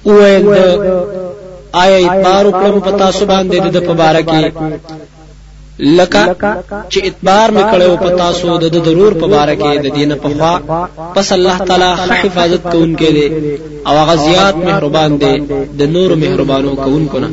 وید 0.07 0.47
آیا 1.83 1.97
اتبار 1.97 2.45
وکړم 2.47 2.81
پتا 2.87 3.11
سو 3.13 3.27
باندې 3.27 3.61
د 3.75 3.89
پبارکی 3.89 4.45
لکه 5.79 6.55
چې 6.93 6.99
اتبار 6.99 7.51
مې 7.57 7.65
کړو 7.75 8.03
پتا 8.05 8.29
سو 8.41 8.57
د 8.65 8.79
ضرور 8.87 9.15
پبارکی 9.25 9.75
د 9.79 9.87
دینه 9.97 10.15
په 10.23 10.29
خوا 10.37 10.55
پس 11.17 11.33
الله 11.39 11.59
تعالی 11.71 11.91
ښه 12.05 12.13
حفاظت 12.23 12.63
کوونکې 12.63 13.03
دی 13.17 13.59
او 13.87 13.99
غزيات 14.13 14.57
مهربان 14.69 15.19
دی 15.25 15.35
د 15.81 15.93
نور 15.97 16.15
مهربانو 16.25 16.77
کوونکو 16.87 17.19
نه 17.19 17.33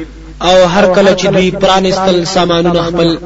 او 0.49 0.57
هر 0.65 0.85
کله 0.87 1.15
چې 1.17 1.25
دوی 1.25 1.51
پرانستل 1.51 2.23
سامانونه 2.25 2.81
خپل 2.83 3.17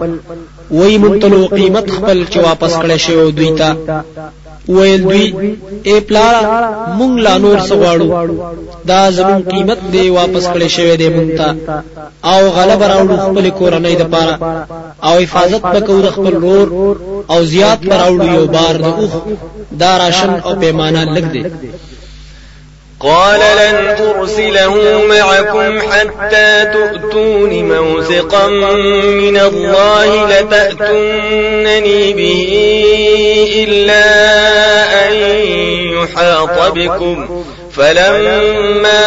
وای 0.71 0.97
منتلو 0.97 1.47
قیمت 1.47 1.85
خپل 1.97 2.23
چې 2.31 2.37
واپس 2.37 2.73
کړی 2.81 2.95
شی 3.05 3.13
او 3.13 3.29
دوی 3.31 3.51
ته 3.59 3.69
ویل 4.75 5.03
دوی 5.03 5.35
ای 5.85 5.99
پلارا 6.07 6.41
مونږ 6.97 7.13
لا 7.25 7.37
نور 7.37 7.59
سغواړو 7.59 8.31
دا 8.89 8.99
زمون 9.17 9.41
قیمت 9.51 9.77
دی 9.93 10.09
واپس 10.09 10.43
کړی 10.53 10.65
شوی 10.75 10.95
دی 11.01 11.09
مونږ 11.15 11.29
ته 11.39 11.55
او 12.31 12.41
غلب 12.57 12.81
راوړو 12.91 13.17
خپل 13.25 13.45
کورنۍ 13.59 13.95
د 13.97 14.03
پاره 14.13 14.35
او 15.07 15.15
حفاظت 15.23 15.61
وکړو 15.63 16.05
خپل 16.17 16.33
رور 16.45 16.67
او 17.31 17.43
زیات 17.53 17.79
راوړو 17.83 18.25
یو 18.37 18.45
بار 18.55 18.73
د 18.85 18.85
اوخ 18.85 19.11
دا 19.81 19.91
راشن 20.03 20.31
او 20.45 20.51
پیمانه 20.61 21.03
لګ 21.15 21.23
دی 21.33 21.43
قال 23.05 23.39
لن 23.39 23.95
أرسله 24.07 25.01
معكم 25.09 25.79
حتى 25.89 26.65
تؤتون 26.73 27.49
موثقا 27.49 28.47
من 29.05 29.37
الله 29.37 30.27
لتأتونني 30.29 32.13
به 32.13 32.65
إلا 33.69 34.05
أن 35.07 35.13
يحاط 35.93 36.71
بكم 36.71 37.45
فلما 37.75 39.05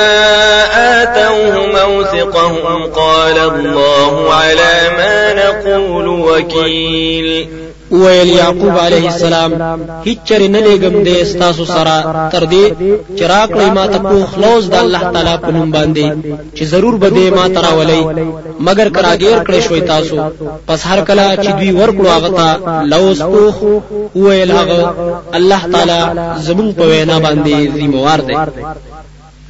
آتوه 1.02 1.66
موثقهم 1.66 2.86
قال 2.92 3.38
الله 3.38 4.34
على 4.34 4.90
ما 4.98 5.34
نقول 5.34 6.08
وكيل 6.08 7.48
ویل 7.90 8.28
یعقوب 8.28 8.78
علیه 8.78 9.10
السلام 9.12 9.52
هیڅ 10.04 10.16
چر 10.28 10.42
نه 10.54 10.60
لګم 10.60 10.96
دې 11.04 11.16
استاسو 11.22 11.64
سره 11.70 12.26
تر 12.32 12.44
دې 12.46 12.72
چې 13.18 13.22
راکړې 13.22 13.68
ما 13.76 13.86
ته 13.92 13.98
په 14.08 14.26
خلاص 14.32 14.64
د 14.70 14.74
الله 14.80 15.02
تعالی 15.12 15.36
په 15.46 15.50
نوم 15.56 15.70
باندې 15.76 16.06
چې 16.58 16.62
ضرور 16.72 16.96
به 17.04 17.10
دې 17.10 17.36
ما 17.38 17.48
تراولې 17.56 18.28
مگر 18.66 18.88
کراګیر 18.88 19.38
کړې 19.46 19.68
شوې 19.68 19.80
تاسو 19.80 20.16
پس 20.66 20.86
هر 20.90 21.00
کله 21.00 21.36
چې 21.36 21.50
دوی 21.50 21.72
ورکړو 21.72 22.08
هغه 22.08 22.28
ته 22.28 22.80
لوس 22.82 23.22
پوخ 23.22 23.56
ویل 24.16 24.52
هغه 24.52 24.94
الله 25.40 25.60
تعالی 25.72 26.00
زمون 26.42 26.74
په 26.74 26.84
وینا 26.92 27.18
باندې 27.20 27.78
ذمہ 27.78 27.96
وار 27.96 28.20
دی 28.20 28.34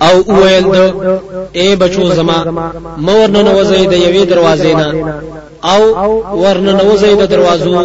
او 0.00 0.16
ویل 0.36 0.64
دو 0.64 0.84
اے 1.58 1.66
بچو 1.76 2.02
زما 2.18 2.36
مور 3.06 3.26
نه 3.36 3.40
نوځي 3.48 3.84
د 3.92 3.94
یوې 4.06 4.22
دروازې 4.32 4.70
نه 4.80 4.86
او 5.74 6.10
ورن 6.42 6.66
نوځي 6.80 7.14
د 7.20 7.24
دروازو 7.32 7.76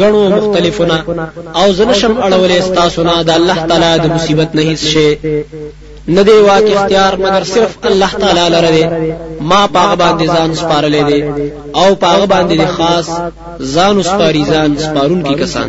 غنو 0.00 0.20
مختلفونه 0.38 0.96
او 1.60 1.66
زنشم 1.78 2.14
اړولې 2.26 2.56
استاسو 2.62 3.00
نه 3.08 3.22
د 3.28 3.30
الله 3.38 3.58
تعالی 3.70 3.92
د 4.02 4.06
مصیبت 4.14 4.50
نه 4.56 4.62
هیڅ 4.68 4.80
شي 4.92 5.10
نه 6.16 6.22
دی 6.26 6.38
واک 6.48 6.66
اختیار 6.76 7.12
مگر 7.24 7.42
صرف 7.54 7.72
الله 7.88 8.10
تعالی 8.20 8.46
لره 8.54 8.70
دی 8.76 8.84
ما 9.50 9.62
پاغه 9.74 9.96
باندې 10.02 10.26
ځان 10.34 10.50
سپارلې 10.60 11.02
دی 11.08 11.20
او 11.80 11.88
پاغه 12.02 12.26
باندې 12.32 12.54
خاص 12.76 13.08
ځان 13.74 13.96
سپاری 14.10 14.42
ځان 14.52 14.70
سپارون 14.84 15.20
کی 15.26 15.34
کسان 15.42 15.68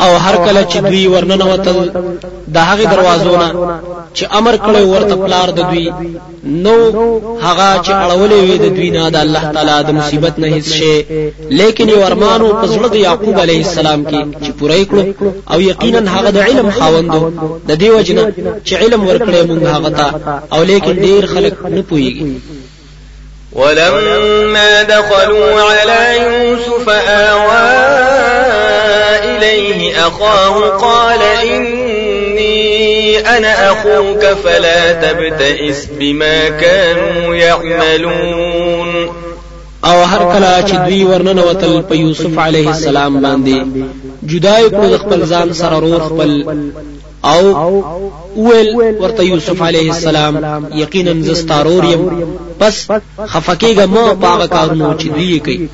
او 0.00 0.16
هر 0.16 0.36
کله 0.36 0.66
چې 0.70 0.76
دوی 0.76 1.06
ورننه 1.08 1.46
وتل 1.52 1.90
د 2.48 2.56
هغه 2.58 2.84
دروازو 2.84 3.36
نه 3.36 3.54
چې 4.18 4.34
امر 4.36 4.56
کړی 4.56 4.80
ورته 4.80 5.14
پلار 5.16 5.50
د 5.50 5.70
دوی 5.70 5.92
نو 6.44 6.74
هغه 7.42 7.82
چې 7.82 7.88
اړولې 7.88 8.32
وي 8.50 8.58
د 8.58 8.64
دوی 8.74 8.90
نه 8.90 9.08
د 9.08 9.16
الله 9.16 9.52
تعالی 9.54 9.82
د 9.86 9.90
مصیبت 9.90 10.38
نه 10.38 10.46
هیڅ 10.60 10.68
شي 10.72 11.04
لیکن 11.50 11.88
یو 11.88 12.04
ارمان 12.06 12.40
او 12.42 12.62
پزړه 12.62 12.86
د 12.92 12.96
یعقوب 12.96 13.40
علیه 13.40 13.58
السلام 13.58 14.06
کې 14.08 14.44
چې 14.46 14.50
پوره 14.60 14.84
کړو 14.84 15.24
او 15.52 15.60
یقینا 15.60 16.10
هغه 16.18 16.30
د 16.30 16.38
علم 16.38 16.70
خاوند 16.70 17.10
د 17.68 17.72
دیو 17.74 18.00
جن 18.00 18.32
چې 18.68 18.72
علم 18.72 19.08
ورکړې 19.08 19.46
مونږ 19.48 19.62
هغه 19.66 19.88
ته 19.88 20.10
او 20.52 20.62
لیکن 20.62 20.96
ډیر 20.96 21.26
خلک 21.26 21.54
نه 21.68 21.84
پويږي 21.90 22.26
ولما 23.52 24.82
دخلوا 24.82 25.62
على 25.62 26.20
يوسف 26.22 26.88
آواه 27.08 27.95
أخاه 30.08 30.68
قال 30.68 31.22
إني 31.22 33.18
أنا 33.18 33.70
أخوك 33.72 34.26
فلا 34.44 34.92
تبتئس 34.92 35.84
بما 35.98 36.48
كانوا 36.48 37.34
يعملون 37.34 38.92
او 39.84 40.02
هر 40.02 40.18
کله 40.32 40.64
چې 40.68 40.74
دوی 40.80 41.04
ورننه 41.04 41.42
وتل 41.44 41.82
په 41.90 41.94
یوسف 41.94 42.38
علیه 42.38 42.68
السلام 42.70 43.20
باندې 43.22 43.84
جدای 44.26 44.70
کړو 44.70 44.98
خپل 45.00 45.26
ځان 45.26 45.52
سره 45.52 45.78
رور 45.78 46.00
خپل 46.00 46.44
او 47.24 47.56
اول 48.36 48.96
ورته 49.00 49.22
یوسف 49.24 49.62
علیه 49.62 49.90
السلام 49.90 50.66
یقینا 50.74 51.12
زستارور 51.22 51.84
يم 51.84 52.36
پس 52.60 52.88
خفکیګه 53.26 53.86
ما 53.86 54.14
پاغه 54.14 54.46
کارونو 54.46 54.94
چې 54.98 55.04
دوی 55.14 55.38
کوي 55.38 55.68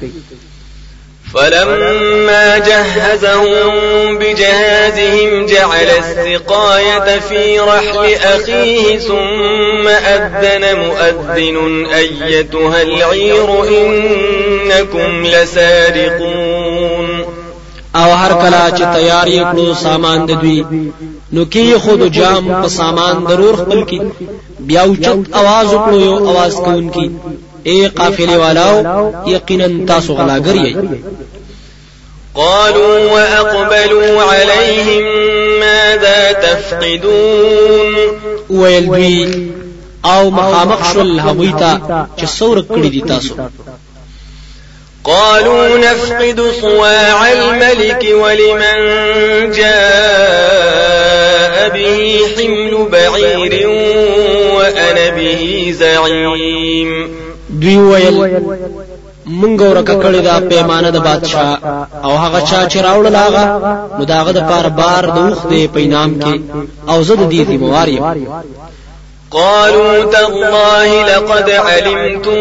فلما 1.35 2.59
جهزهم 2.59 3.73
بجهازهم 4.19 5.47
جعل 5.47 5.87
السقاية 5.99 7.19
في 7.19 7.61
رحل 7.61 8.15
أخيه 8.25 8.99
ثم 8.99 9.89
أذن 9.89 10.79
مؤذن 10.79 11.87
أيتها 11.95 12.83
العير 12.83 13.65
إنكم 13.69 15.23
لسارقون 15.27 17.23
او 17.97 18.11
هر 18.11 18.33
کلا 18.49 18.71
چې 18.71 18.95
تیار 18.97 19.27
یې 19.27 19.45
کړو 19.55 19.73
سامان 19.83 20.27
د 20.27 20.31
دوی 20.41 20.65
نو 21.33 21.45
کې 21.53 21.75
خود 21.79 22.13
جام 22.13 22.63
په 22.63 22.67
سامان 22.69 23.25
ضرور 23.29 23.57
خپل 23.57 23.85
کی 23.85 24.01
بیا 24.61 24.81
اوچت 24.83 25.35
आवाज 25.35 25.67
وکړو 25.75 25.95
یو 25.95 26.19
आवाज 26.31 26.53
کوونکی 26.53 27.11
اي 27.67 27.87
قافل 27.87 28.37
والاو 28.37 29.13
يقينا 29.27 29.87
تاسو 29.87 30.15
غلاقرية 30.15 30.77
قالوا 32.35 32.99
وأقبلوا 33.13 34.23
عليهم 34.23 35.03
ماذا 35.61 36.33
تفقدون 36.33 37.95
ويلدوي 38.51 39.49
او 40.05 40.31
مخامخش 40.31 40.95
شل 40.97 41.21
هبويتا 41.21 42.07
چې 42.21 42.25
دي 42.79 43.01
تاسو 43.01 43.35
قالوا 45.05 45.79
نفقد 45.79 46.53
صواع 46.61 47.33
الملك 47.33 48.05
ولمن 48.13 48.79
جاء 49.53 51.69
به 51.69 52.19
حمل 52.37 52.89
بعير 52.93 53.69
وأنا 54.55 55.11
به 55.11 55.75
زعيم 55.79 57.22
دوی 57.63 57.77
ویل 57.77 58.17
مونږ 59.41 59.57
ورکه 59.71 59.95
کړی 60.05 60.21
دا 60.29 60.37
پیمانه 60.51 60.91
د 60.91 60.99
بادشاه 61.09 61.53
او 62.07 62.13
هغه 62.25 62.41
چا 62.51 62.61
چې 62.71 62.77
راوړل 62.87 63.17
هغه 63.25 63.45
نو 63.99 64.05
داغه 64.13 64.33
د 64.33 64.41
پار 64.51 64.67
بار 64.79 65.05
د 65.17 65.19
اوخ 65.29 65.41
دی 65.51 65.63
پینام 65.75 66.11
کې 66.23 66.37
او 66.91 66.99
زه 67.09 67.15
د 67.21 67.25
دې 67.33 67.41
ذمہوار 67.51 67.89
یم 67.89 68.03
قالوا 69.31 69.95
تالله 70.15 70.91
لقد 71.13 71.51
علمتم 71.71 72.39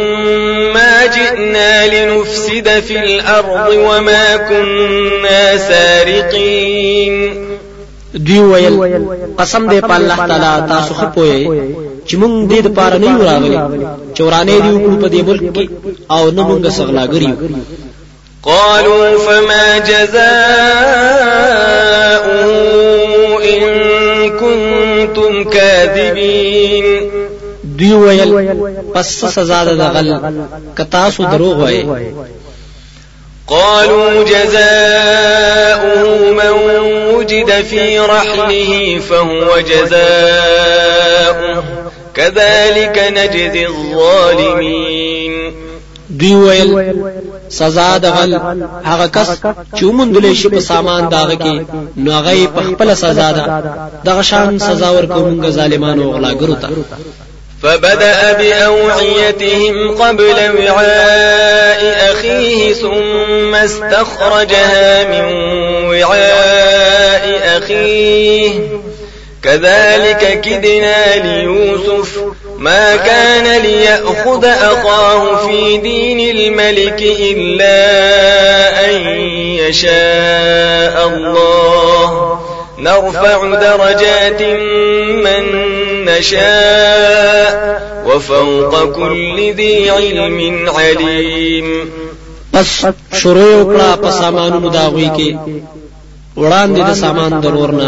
ما 0.73 1.05
جئنا 1.05 1.85
لنفسد 1.93 2.79
في 2.79 2.95
الأرض 3.03 3.73
وما 3.87 4.37
كنا 4.49 5.57
سارقين 5.57 7.15
دوی 8.13 8.39
ویل 8.39 9.05
قسم 9.37 9.69
دې 9.71 9.81
په 9.87 9.95
الله 9.95 10.15
تعالی 10.15 10.67
تاسو 10.69 10.93
خپوي 10.93 11.71
چې 12.09 12.15
مونږ 12.21 12.35
دې 12.51 12.59
د 12.65 12.67
پاره 12.67 12.97
نه 12.97 13.05
یو 13.11 13.21
راغلي 13.29 13.57
چورانې 14.17 14.57
دی 14.65 14.73
کو 14.85 14.89
په 15.01 15.07
دې 15.13 15.21
ملک 15.29 15.45
کې 15.55 15.65
او 16.11 16.23
نه 16.31 16.43
مونږ 16.43 16.67
سغلاګری 16.69 17.33
قالوا 18.43 19.17
فما 19.17 19.77
جزاء 19.77 20.23
ان 23.43 23.59
كنتم 24.39 25.43
كاذبين 25.49 26.85
دی 27.63 27.93
ویل 27.93 28.47
پس 28.93 29.07
سزا 29.25 29.63
ده 29.63 29.89
غل 29.89 30.19
کتا 30.77 31.09
سو 31.11 31.23
دروغ 31.23 31.57
وای 31.61 31.85
قالوا 33.47 34.23
جزاؤه 34.23 36.31
من 36.31 36.51
وجد 37.13 37.61
في 37.61 37.99
رحله 37.99 38.99
فهو 39.09 39.59
جزاؤه 39.59 41.63
كذلك 42.13 43.13
نجزي 43.17 43.65
الظالمين 43.67 45.53
دوی 46.09 46.61
ویل 46.61 47.03
سزا 47.49 47.97
دغل 47.97 48.33
هغه 48.85 49.07
کس 49.07 49.37
چې 49.75 49.83
موندل 49.83 50.35
شي 50.35 50.49
په 50.49 50.59
سامان 50.59 51.09
داغه 51.09 51.35
کې 51.35 51.65
نو 51.99 52.11
هغه 52.11 52.45
په 52.47 52.61
خپل 52.61 52.95
سزا 52.97 53.31
ده 53.31 53.45
دغه 54.05 54.21
شان 54.21 54.59
سزا 54.59 54.89
ورکوونکو 54.91 55.49
ظالمانو 55.49 56.11
غلاګرو 56.11 56.53
ته 56.61 56.69
فبدأ 57.63 58.33
بأوعيتهم 58.33 59.91
قبل 60.03 60.25
وعاء 60.69 62.11
أخيه 62.11 62.73
ثم 62.73 63.55
استخرجها 63.55 65.03
من 65.03 65.35
وعاء 65.85 67.57
أخيه 67.57 68.80
كذلك 69.43 70.41
كدنا 70.41 71.15
ليوسف 71.15 72.19
ما 72.57 72.95
كان 72.95 73.61
ليأخذ 73.61 74.45
أخاه 74.45 75.47
في 75.47 75.77
دين 75.77 76.35
الملك 76.37 77.01
إلا 77.01 77.71
أن 78.85 78.95
يشاء 79.63 81.07
الله 81.07 82.39
نرفع 82.79 83.45
درجات 83.55 84.41
من 85.25 85.45
نشاء 86.05 87.51
وفوق 88.05 88.85
كل 88.91 89.53
ذي 89.53 89.89
علم 89.89 90.69
عليم 90.77 91.89
بس 92.53 92.85
شروع 93.13 93.63
کړه 93.77 93.95
په 94.05 94.09
سامانونو 94.11 94.69
داوي 94.69 95.35
وړاندې 96.43 96.81
د 96.89 96.93
سامان 97.03 97.31
ضرورنا 97.45 97.87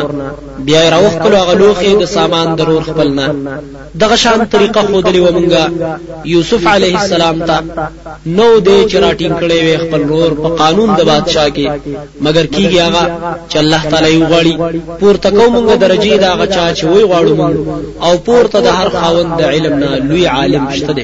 بیا 0.68 0.82
راوخ 0.94 1.14
کلو 1.24 1.40
غلوخې 1.50 1.92
د 2.02 2.06
سامان 2.18 2.48
ضرور 2.60 2.82
خپلنا 2.90 3.26
دغه 4.02 4.16
شان 4.24 4.40
طریقه 4.54 4.82
خودلې 4.90 5.20
و 5.26 5.30
مونږه 5.38 5.64
یوسف 6.34 6.64
علیه 6.76 6.96
السلام 7.02 7.38
ته 7.48 7.56
نو 8.38 8.48
دې 8.68 8.80
چراټین 8.92 9.34
کړي 9.42 9.58
وي 9.66 9.76
خپل 9.84 10.02
رور 10.12 10.32
په 10.44 10.50
قانون 10.62 10.90
د 10.96 11.02
بادشاه 11.12 11.50
کې 11.56 11.68
مگر 12.26 12.46
کیږي 12.56 12.80
هغه 12.88 13.04
چې 13.50 13.58
الله 13.64 13.82
تعالی 13.92 14.14
وغړي 14.18 14.56
پورته 15.00 15.30
کو 15.38 15.44
مونږه 15.54 15.76
درجه 15.76 16.16
دا 16.26 16.32
غچا 16.40 16.66
چې 16.78 16.84
وی 16.86 17.04
غواړو 17.04 17.40
او 18.06 18.14
پورته 18.28 18.58
د 18.62 18.68
هر 18.78 18.90
خاوند 18.98 19.30
د 19.40 19.42
علم 19.52 19.74
نه 19.84 19.90
لوی 20.10 20.26
عالم 20.36 20.64
شته 20.78 21.04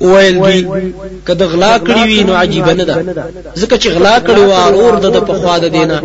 ویل 0.00 0.40
دی 0.42 0.62
کد 1.28 1.42
غلا 1.42 1.76
کړی 1.86 2.04
وی 2.06 2.24
نو 2.24 2.34
عجیب 2.34 2.68
نه 2.70 2.84
ده 2.84 2.96
ځکه 3.60 3.76
چې 3.78 3.86
غلا 3.86 4.18
کړی 4.26 4.38
و 4.40 4.52
اور 4.52 4.96
د 4.96 5.16
په 5.24 5.34
خوا 5.34 5.58
ده 5.58 5.68
دینا 5.68 6.00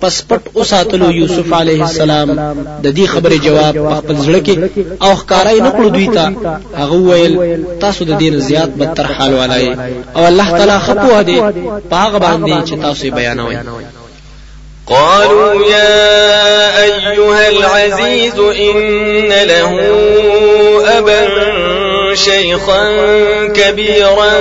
پس 0.00 0.22
پټ 0.30 0.40
اوساتلو 0.56 1.10
یوسف 1.10 1.52
علیه 1.54 1.82
السلام 1.84 2.30
د 2.82 2.94
دې 2.98 3.06
خبره 3.06 3.36
جواب 3.38 3.74
په 3.88 3.94
خپل 3.98 4.14
ځړه 4.14 4.46
کې 4.46 4.58
او 5.02 5.14
ښکارای 5.16 5.60
نه 5.60 5.70
کړو 5.70 5.88
دوی 5.90 6.06
ته 6.06 6.32
هغه 6.76 6.94
ویل 6.96 7.64
تاسو 7.80 8.04
د 8.04 8.18
دین 8.18 8.38
زیات 8.40 8.68
بدتر 8.68 9.06
حال 9.06 9.34
ولای 9.34 9.76
او 10.16 10.26
الله 10.26 10.50
تعالی 10.50 10.78
خپو 10.86 11.12
هدي 11.18 11.42
پاغه 11.90 12.18
باندې 12.18 12.70
چې 12.70 12.74
تاسو 12.82 13.10
بیانوي 13.10 13.58
قالوا 14.86 15.54
يا 15.70 16.84
ايها 16.84 17.48
العزيز 17.48 18.38
ان 18.38 19.28
له 19.28 19.70
ابا 20.98 21.44
شيخا 22.14 22.82
كبيرا 23.46 24.32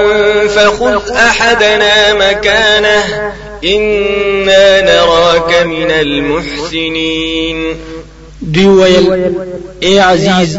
فخذ 0.47 1.11
أحدنا 1.11 2.13
مكانه 2.13 3.33
إنا 3.65 4.81
نراك 4.95 5.65
من 5.65 5.91
المحسنين 5.91 7.63
دوی 8.45 8.97
ویل 9.09 9.33
اے 9.83 9.99
عزیز 9.99 10.57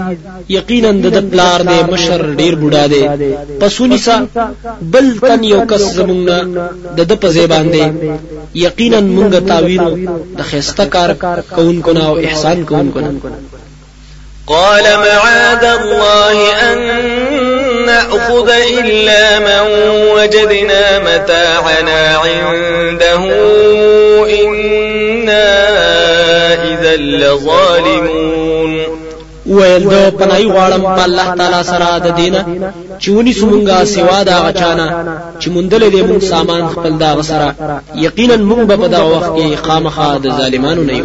یقینا 0.50 0.90
د 1.02 1.16
پلار 1.30 1.60
دی 1.68 1.78
مشر 1.92 2.22
ډیر 2.38 2.54
بوډا 2.60 2.84
دی 2.92 3.02
پسونیسا 3.60 4.16
بل 4.94 5.06
تن 5.28 5.44
یو 5.44 5.60
کس 5.70 5.82
زمونږه 5.98 6.38
د 6.98 7.08
د 7.10 7.20
په 7.24 7.28
زی 7.36 7.46
باندې 7.46 7.82
یقینا 8.60 9.00
مونږه 9.16 9.40
تاوینو 9.50 9.90
د 10.38 10.42
خسته 10.52 10.84
کار 10.96 11.10
کوونکو 11.56 11.92
نه 11.92 12.04
او 12.08 12.14
احسان 12.26 12.64
کوونکو 12.68 13.00
نه 13.00 13.10
قال 14.46 14.82
معاذ 14.84 15.64
الله 15.64 16.52
أن 16.72 16.78
نأخذ 17.86 18.50
إلا 18.78 19.38
من 19.38 19.68
وجدنا 20.14 20.98
متاعنا 20.98 22.16
عنده 22.18 23.20
إنا 24.44 25.64
إذا 26.68 26.96
لظالمون 26.96 28.82
ویل 29.46 29.88
دو 29.88 30.10
پنای 30.10 30.44
غواړم 30.48 30.80
په 30.96 31.04
الله 31.04 31.34
تعالی 31.34 31.64
سره 31.64 31.98
د 31.98 32.14
دینه 32.14 32.44
چونی 33.02 33.32
سمونګه 33.34 33.84
سوا 33.84 34.22
دا 34.22 34.38
غچانا 34.38 35.18
چې 35.42 35.48
مندل 35.48 35.90
دې 35.90 36.04
مون 36.10 36.20
سامان 36.20 36.68
خپل 36.68 36.98
دا 36.98 37.12
وسره 37.18 37.54
یقینا 37.94 38.36
مون 38.36 38.66
به 38.66 38.76
په 38.76 38.86
دا 38.88 39.04
وخت 39.10 39.56
خامخا 39.66 40.18
د 40.18 40.28
ظالمانو 40.36 40.82
نه 40.84 41.04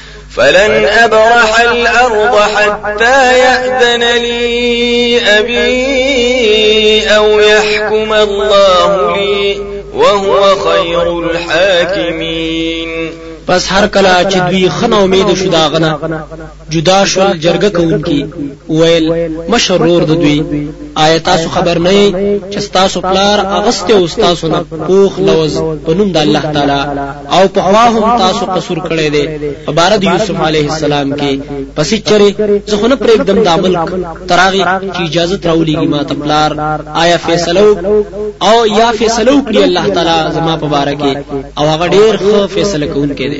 فلن 0.37 0.85
أبرح 0.85 1.59
الأرض 1.71 2.35
حتى 2.39 3.39
يأذن 3.39 4.01
لي 4.17 5.19
أبي 5.39 7.07
أو 7.15 7.39
يحكم 7.39 8.13
الله 8.13 9.15
لي 9.17 9.61
وهو 9.93 10.55
خير 10.55 11.19
الحاكمين 11.19 13.11
پس 13.51 13.63
هر 13.73 13.85
کله 13.95 14.11
چې 14.31 14.49
دوی 14.49 14.69
خنه 14.75 14.97
امید 15.05 15.29
شو 15.39 15.49
دا 15.53 15.63
غنه 15.71 15.97
جدا 16.73 16.99
شول 17.13 17.39
جرګه 17.41 17.65
کوونکی 17.77 18.19
ویل 18.81 19.07
مشرور 19.53 20.03
د 20.11 20.21
دوی 20.21 20.65
آیا 21.05 21.17
تاسو 21.25 21.49
خبر 21.55 21.79
نه 21.87 22.05
چې 22.51 22.63
تاسو 22.75 23.01
پلار 23.05 23.39
اغسته 23.57 23.93
او 23.97 24.07
تاسو 24.19 24.47
نه 24.53 24.59
پوخ 24.83 25.17
لوز 25.31 25.57
په 25.87 25.93
نوم 25.97 26.11
د 26.19 26.27
الله 26.27 26.41
تعالی 26.57 27.07
او 27.39 27.41
په 27.57 27.65
هواهم 27.65 28.05
تاسو 28.21 28.45
قصور 28.53 28.79
کړی 28.89 29.13
دی 29.17 29.29
په 29.67 29.71
بار 29.81 29.97
د 29.97 30.03
یوسف 30.11 30.39
علیه 30.51 30.71
السلام 30.75 31.13
کې 31.19 31.37
پسې 31.77 31.95
چرې 32.09 32.71
څخه 32.71 32.85
نه 32.85 32.95
پرېږدم 32.95 33.45
د 33.45 33.47
عمل 33.47 33.77
تراغي 34.31 34.63
چې 34.93 35.01
اجازه 35.09 35.39
راولېږي 35.43 35.87
ما 35.87 36.03
ته 36.03 36.15
پلار 36.15 36.81
آیا 37.03 37.17
فیصلو 37.17 37.77
او 38.41 38.65
یا 38.65 38.91
فیصلو 39.03 39.37
کړی 39.51 39.57
الله 39.65 39.89
تعالی 39.99 40.33
زما 40.39 40.57
په 40.65 40.73
بار 40.77 40.95
کې 40.95 41.17
او 41.59 41.65
هغه 41.73 41.89
ډېر 41.89 42.17
ښه 42.25 42.49
فیصله 42.57 42.85
کوونکی 42.95 43.29
دی 43.29 43.39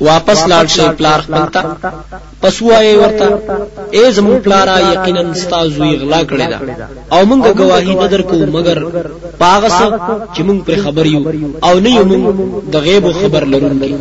واپس 0.00 0.40
لاړ 0.46 0.66
شي 0.68 0.86
پلار 0.98 1.20
خپل 1.20 1.46
ته 1.54 1.62
پس 2.42 2.62
وایي 2.62 2.94
ورته 2.96 3.38
ای 3.92 4.12
زمون 4.12 4.38
پلارا 4.44 4.78
یقینا 4.78 5.22
ستاسو 5.40 5.84
غلا 6.00 6.22
کړی 6.24 6.46
دا 6.50 6.58
او 7.12 7.20
مونږ 7.30 7.44
گواهی 7.58 7.94
نه 7.94 8.06
درکو 8.06 8.36
مگر 8.56 8.78
پاغس 9.38 9.78
چې 10.34 10.40
مونږ 10.40 10.58
پر 10.66 10.76
خبر 10.84 11.06
یو 11.06 11.22
او 11.68 11.80
نه 11.80 11.90
یو 11.96 12.04
مونږ 12.10 12.66
د 12.72 12.76
غیب 12.86 13.12
خبر 13.22 13.44
لرونکي 13.44 13.94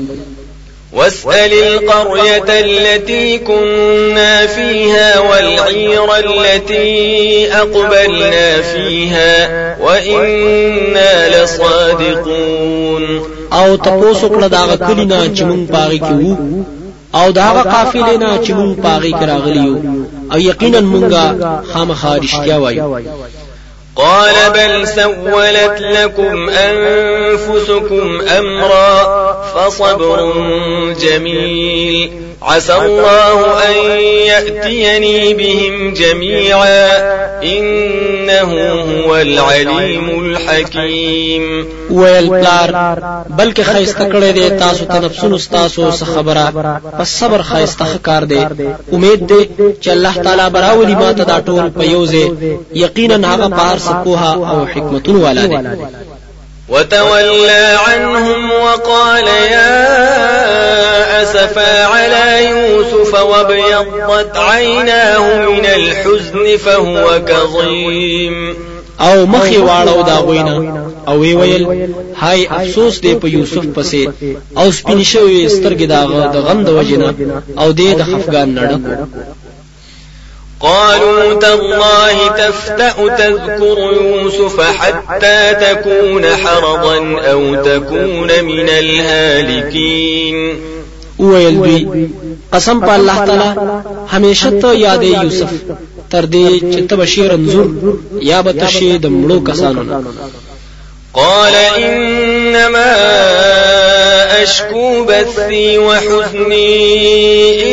واسأل 0.94 1.54
القرية 1.54 2.46
التي 2.60 3.38
كنا 3.38 4.48
فيها 4.48 5.20
والعير 5.20 6.16
التي 6.16 7.52
أقبلنا 7.54 8.62
فيها 8.62 9.76
وإنا 9.82 11.44
لصادقون 11.44 13.35
او 13.54 13.76
تاسو 13.78 14.28
کړه 14.30 14.48
دا 14.48 14.76
کلی 14.88 15.06
نه 15.06 15.36
چې 15.36 15.42
مونږ 15.44 15.72
پاغي 15.72 16.00
کې 16.00 16.14
وو 16.20 16.36
او 17.16 17.32
دا 17.32 17.64
قافلې 17.74 18.18
نه 18.20 18.40
چې 18.46 18.52
مونږ 18.52 18.80
پاغي 18.84 19.12
کې 19.12 19.24
راغلیو 19.24 19.76
او 20.34 20.40
یقینا 20.40 20.80
مونږه 20.82 21.24
خامخا 21.74 22.18
رښتیا 22.18 22.56
وایو 22.56 23.00
قال 23.96 24.36
بل 24.54 24.86
سولت 24.88 25.82
لكم 25.82 26.50
أنفسكم 26.50 28.22
أمرا 28.22 29.04
فصبر 29.56 30.34
جميل 31.02 32.10
عسى 32.46 32.74
الله 32.76 33.66
أن 33.70 34.00
يأتيني 34.04 35.34
بهم 35.34 35.94
جميعا 35.94 36.90
إنه 37.42 38.62
هو 38.64 39.16
العليم 39.16 40.10
الحكيم 40.26 41.68
ويل 41.90 42.28
پلار 42.30 43.24
بلکې 43.38 43.62
خایسته 43.62 44.06
کړی 44.10 44.34
دی 44.34 44.50
تاسو 44.50 44.86
تنفسون 44.86 45.34
استاسو 45.34 45.92
سخبرا 45.92 46.46
څخه 46.46 46.50
خبره 46.52 46.82
پس 47.00 47.10
صبر 47.20 47.42
خایسته 47.42 47.98
کار 48.02 48.24
دی 48.24 48.40
امید 48.94 49.28
دی 49.28 49.50
چې 49.84 49.88
الله 49.88 50.14
تعالى 50.24 50.50
براولي 50.50 50.96
ما 50.96 51.12
تداتون 51.12 51.70
دا 51.70 51.70
ټول 51.70 51.80
په 51.80 51.84
یوځه 51.84 52.56
یقینا 52.74 53.34
هغه 53.36 53.48
پار 53.50 53.78
سپوها 53.78 54.34
او 54.52 54.66
حکمتونو 54.66 55.24
والا 55.24 55.46
دی 55.46 55.58
وتولى 56.70 57.78
عنهم 57.88 58.52
وقال 58.52 59.28
يا 59.28 59.62
أسفى 61.24 61.82
على 61.84 62.50
يوسف 62.50 63.14
وابيضت 63.22 64.38
عيناه 64.38 65.50
من 65.50 65.66
الحزن 65.66 66.58
فهو 66.58 67.22
كظيم 67.26 68.56
او 69.02 69.26
مخي 69.26 69.58
واړو 69.58 70.02
دا 70.06 70.18
وینا 70.20 70.86
او 71.08 71.20
وی 71.20 71.34
ویل 71.36 71.94
هاي 72.20 72.48
افسوس 72.52 73.00
دی 73.02 73.16
په 73.16 73.26
یوسف 73.28 73.66
پسې 73.78 74.02
او 74.58 74.72
سپین 74.72 75.04
شوی 75.04 75.50
سترګې 75.50 75.86
دا 75.94 76.04
د 76.34 76.38
غم 76.46 76.64
د 76.64 76.70
وجنه 76.70 77.14
او 77.60 77.72
دې 77.74 77.92
د 77.98 78.02
خفقان 78.04 78.56
نړه 78.56 78.78
قالوا 80.66 81.40
تالله 81.40 82.28
تفتأ 82.38 82.92
تذكر 83.18 83.78
يوسف 84.02 84.62
حتى 84.62 85.54
تكون 85.62 86.26
حرضا 86.26 87.20
أو 87.22 87.56
تكون 87.56 88.44
من 88.44 88.70
الهالكين 88.70 90.58
ویل 91.20 92.10
قسم 92.54 92.80
بالله 92.80 93.26
تعالى 93.26 93.54
تعالی 93.56 93.84
همیشه 94.10 94.50
ته 94.60 94.74
یاد 94.80 95.04
یوسف 95.04 95.50
تر 96.10 96.26
دې 96.26 96.60
چې 96.74 96.80
ته 96.90 96.96
بشیر 96.96 97.34
انزور 97.34 97.68
یا 98.22 98.42
به 98.42 98.52
قال 101.16 101.56
إنما 101.56 102.96
أشكو 104.44 105.04
بثي 105.04 105.78
وحزني 105.78 106.74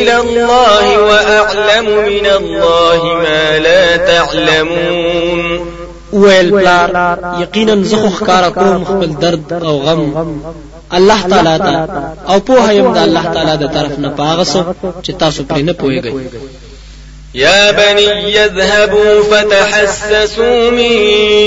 إلى 0.01 0.17
الله 0.19 0.99
وأعلم 1.01 1.85
من 1.85 2.25
الله 2.25 3.03
ما 3.13 3.59
لا 3.59 3.97
تعلمون 3.97 5.69
ويل 6.13 6.51
بلار 6.51 7.17
يقينا 7.41 7.83
زخو 7.83 8.09
خکار 8.09 8.49
کوم 8.51 8.85
خپل 8.85 9.19
درد 9.19 9.53
او 9.63 9.77
غم 9.77 10.43
الله 10.93 11.21
تعالى 11.27 11.57
ته 11.57 12.33
او 12.33 12.39
په 12.39 12.69
هیم 12.69 12.93
د 12.93 12.97
الله 12.97 13.25
تعالى 13.33 13.57
د 13.57 13.73
طرف 13.73 13.99
نه 13.99 14.09
پاغس 14.17 14.57
چې 15.05 15.11
تاسو 15.19 15.43
پرې 15.43 15.59
نه 15.61 15.73
پويږئ 15.73 16.11
يا 17.35 17.71
بني 17.71 18.45
اذهبوا 18.45 19.23
فتحسسوا 19.23 20.69
من 20.69 20.91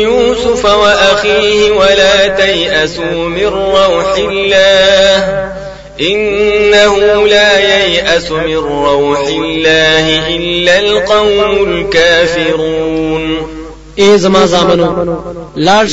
يوسف 0.03 0.65
وأخيه 0.65 1.71
ولا 1.71 2.27
تيأسوا 2.27 3.29
من 3.29 3.47
روح 3.47 4.15
الله 4.19 5.27
إنه 6.01 7.27
لا 7.27 7.59
ييأس 7.85 8.31
من 8.31 8.57
روح 8.57 9.27
الله 9.29 10.37
إلا 10.37 10.79
القوم 10.81 11.69
الكافرون 11.69 13.57
اے 13.99 14.17
زما 14.19 14.45
زامنو 14.47 15.17
لاړ 15.57 15.87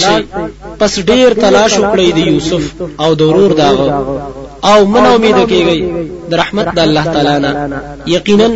پس 0.79 0.99
ډیر 1.05 1.33
تلاش 1.41 1.73
وکړی 1.79 2.11
دی 2.13 2.21
یوسف 2.21 2.63
او 2.99 3.13
د 3.13 3.21
ورور 3.21 3.51
داغه 3.53 4.42
او 4.65 4.85
من 4.85 5.05
امید 5.05 5.35
کیږي 5.49 5.79
د 6.29 6.33
رحمت 6.33 6.67
د 6.75 6.79
الله 6.79 7.05
تعالی 7.13 7.39
نه 7.45 7.51
یقینا 8.07 8.47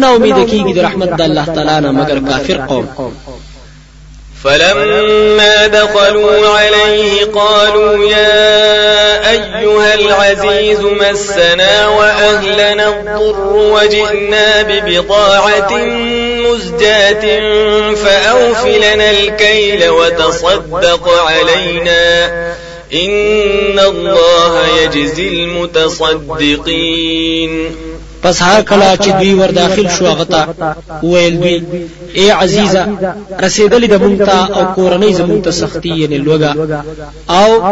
نه 0.00 0.06
امید 0.14 0.36
کیږي 0.50 0.72
د 0.76 0.78
رحمت 0.78 1.08
د 1.08 1.20
الله 1.22 1.46
تعالی 1.46 1.80
نه 1.80 1.90
مگر 1.92 2.18
کافر 2.30 2.58
قوم 2.70 2.86
فلما 4.44 5.66
دخلوا 5.66 6.58
عليه 6.58 7.24
قالوا 7.34 8.04
يا 8.10 8.90
أيها 9.30 9.94
العزيز 9.94 10.78
مسنا 10.80 11.88
وأهلنا 11.88 12.88
الضر 12.88 13.52
وجئنا 13.54 14.62
ببضاعة 14.62 15.72
مزجاة 16.46 17.26
فأوفلنا 17.94 19.10
الكيل 19.10 19.88
وتصدق 19.88 21.08
علينا 21.28 22.30
ان 22.94 23.78
الله 23.78 24.68
يجزي 24.84 25.44
المتصدقين 25.44 27.70
پس 28.24 28.36
هر 28.42 28.62
کله 28.62 28.96
چې 28.96 29.08
دوی 29.08 29.34
ور 29.34 29.50
داخل 29.50 29.90
شو 29.98 30.04
غتا 30.06 30.74
ویل 31.02 31.40
دوی 31.42 31.62
اے 32.16 32.30
عزیزه 32.30 32.86
رسیدلی 33.42 33.86
د 33.86 33.98
مونږ 34.00 34.24
ته 34.26 34.58
او 34.58 34.74
کورنۍ 34.74 35.12
زمونږ 35.14 35.44
ته 35.44 35.50
سختی 35.50 35.88
یعنی 35.88 36.18
لوګه 36.18 36.80
او 37.30 37.62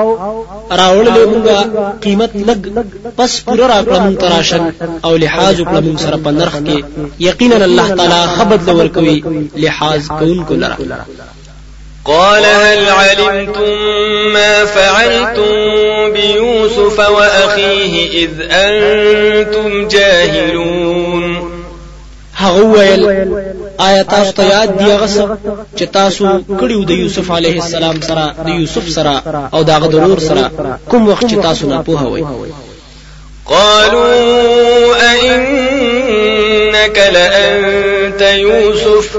راوللې 0.70 1.28
مونږه 1.32 1.64
قیمت 2.02 2.30
لګ 2.36 2.82
پس 3.16 3.40
پوره 3.40 3.66
راکړه 3.66 3.98
مونږ 3.98 4.16
تراشن 4.20 4.72
او 5.04 5.16
لحاظ 5.16 5.60
کړه 5.62 5.80
مونږ 5.88 6.00
سره 6.02 6.16
په 6.16 6.30
نرخ 6.30 6.56
کې 6.58 6.84
یقینا 7.26 7.56
الله 7.64 7.88
تعالی 7.94 8.26
خبر 8.38 8.58
لور 8.72 8.86
کوي 8.86 9.24
لحاظ 9.56 10.06
کوونکو 10.08 10.54
لره 10.54 10.76
قال 12.04 12.44
هل 12.44 12.88
علمتم 12.88 13.70
ما 14.34 14.64
فعلتم 14.64 15.42
بيوسف 16.12 16.98
وأخيه 17.10 18.24
إذ 18.26 18.30
أنتم 18.52 19.88
جاهلون 19.88 21.50
هغويل 22.36 23.06
آية 23.80 24.02
تاسو 24.02 24.32
تياد 24.32 24.78
دي 24.78 24.84
غصر 24.96 25.28
چه 25.80 25.84
تاسو 25.84 26.40
کړیو 26.60 26.84
دي 26.84 26.92
يوسف 26.94 27.32
عليه 27.32 27.58
السلام 27.58 28.00
سرا 28.00 28.34
دي 28.46 28.52
يوسف 28.52 28.88
سرا 28.90 29.48
او 29.54 29.62
داغ 29.62 29.86
درور 29.86 30.18
سرا 30.18 30.50
كم 30.92 31.08
وقت 31.08 31.26
چه 31.26 31.36
تاسو 31.42 31.66
نه 31.70 31.84
وئ 32.08 32.22
قالوا 33.46 34.16
أئنك 35.12 36.98
لأنت 37.12 38.20
يوسف 38.22 39.18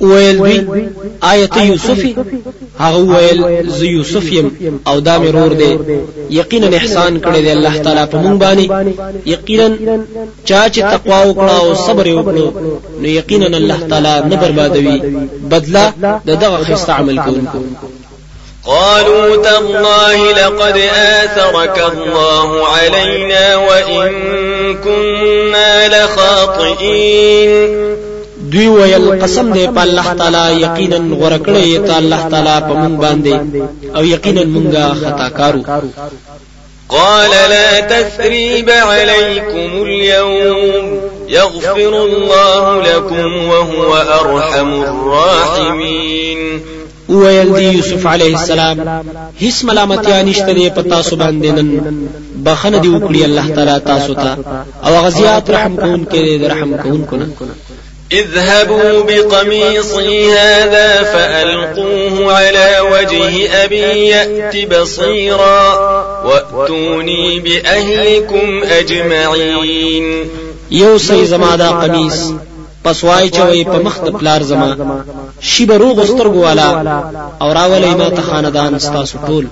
ویل 0.00 0.36
دوی 0.38 0.88
آیا 1.22 1.46
ته 1.46 1.66
یوسف 1.66 2.04
هغه 2.78 2.96
ویل 3.00 3.68
زه 3.70 3.86
یوسف 3.86 4.32
یم 4.32 4.80
او 4.86 5.00
دا 5.00 5.18
مې 5.18 5.34
رور 5.34 5.52
دی 5.52 5.76
یقینا 6.30 6.66
احسان 6.76 7.20
کړی 7.20 7.36
دی 7.36 7.50
الله 7.52 7.78
تعالی 7.78 8.06
په 8.06 8.16
مونږ 8.22 8.40
باندې 8.40 8.72
یقینا 9.26 9.70
چا 10.44 10.68
چې 10.68 10.78
تقوا 10.78 11.24
وکړه 11.32 11.52
او 11.52 11.74
صبر 11.74 12.04
وکړو 12.04 12.56
نو 13.00 13.08
یقینا 13.08 13.46
الله 13.46 13.80
تعالی 13.90 14.28
نه 14.30 14.36
بربادوي 14.36 15.00
بدلا 15.50 15.92
د 16.26 16.30
دغه 16.38 16.64
خسته 16.64 16.92
عمل 16.92 17.18
کوونکو 17.20 17.58
قالوا 18.66 19.36
تالله 19.36 20.30
لقد 20.32 20.76
آثرك 20.94 21.78
الله 21.92 22.66
علينا 22.68 23.56
وإن 23.56 24.12
كنا 24.84 25.88
لخاطئين 26.04 27.70
دوی 28.52 28.68
ویل 28.68 29.22
قسم 29.22 29.52
دی 29.52 29.66
په 29.74 29.80
الله 29.86 30.06
تعالی 30.20 30.48
یقینا 30.66 31.00
ورکړی 31.22 31.68
ته 31.88 31.92
الله 32.00 32.20
تعالی 32.32 32.56
په 32.68 32.72
مونږ 32.80 32.94
باندې 33.04 33.34
او 33.96 34.02
یقینا 34.04 34.44
مونږه 34.54 34.82
خطا 35.02 35.28
کارو 35.28 35.62
قال 36.88 37.30
لا 37.52 37.80
تثريب 37.80 38.70
عليكم 38.70 39.68
اليوم 39.82 41.00
يغفر 41.28 41.92
الله 42.08 42.64
لكم 42.88 43.32
وهو 43.50 43.94
أرحم 44.20 44.72
الراحمين 44.92 46.60
ویل 47.08 47.54
دی 47.56 47.64
یوسف 47.76 48.06
علیه 48.06 48.36
السلام 48.36 48.76
هیڅ 49.42 49.64
ملامتیا 49.64 50.22
نشته 50.22 50.52
دی 50.52 50.70
په 50.76 50.82
تاسو 50.82 51.16
باندې 51.16 51.50
نن 51.58 52.08
بخنه 52.46 52.78
دی 52.78 52.88
وکړي 52.88 53.24
الله 53.24 53.48
تعالی 53.48 53.78
تاسو 53.86 54.14
ته 54.14 54.36
او 54.86 55.04
غزيات 55.06 55.50
رحم 55.50 55.76
کوونکې 55.76 56.42
رحم 56.50 56.76
کوونکو 56.82 57.16
نه 57.16 57.28
اذهبوا 58.12 59.00
بقميصي 59.02 60.32
هذا 60.32 61.02
فألقوه 61.02 62.32
على 62.36 62.76
وجه 62.92 63.54
أبي 63.64 63.78
يأت 64.08 64.66
بصيرا 64.66 65.78
وأتوني 66.26 67.40
بأهلكم 67.40 68.62
أجمعين 68.64 70.30
يوصي 70.70 71.24
زمادا 71.24 71.68
قميص 71.68 72.14
قمیص 72.14 72.32
پس 72.84 73.04
وای 73.04 73.28
چوي 73.30 73.64
په 73.64 73.78
مخ 73.84 74.00
د 74.04 74.08
پلار 74.20 74.42
زما 74.42 75.00
شی 75.40 75.64
به 75.66 75.76
روغ 75.78 76.04
سترګو 76.06 76.40
والا 76.44 76.68
او 77.42 77.52
راولې 77.54 77.96
ما 77.98 78.08
ته 78.16 78.22
خاندان 78.22 78.78
ستاسو 78.78 79.18
ټول 79.26 79.44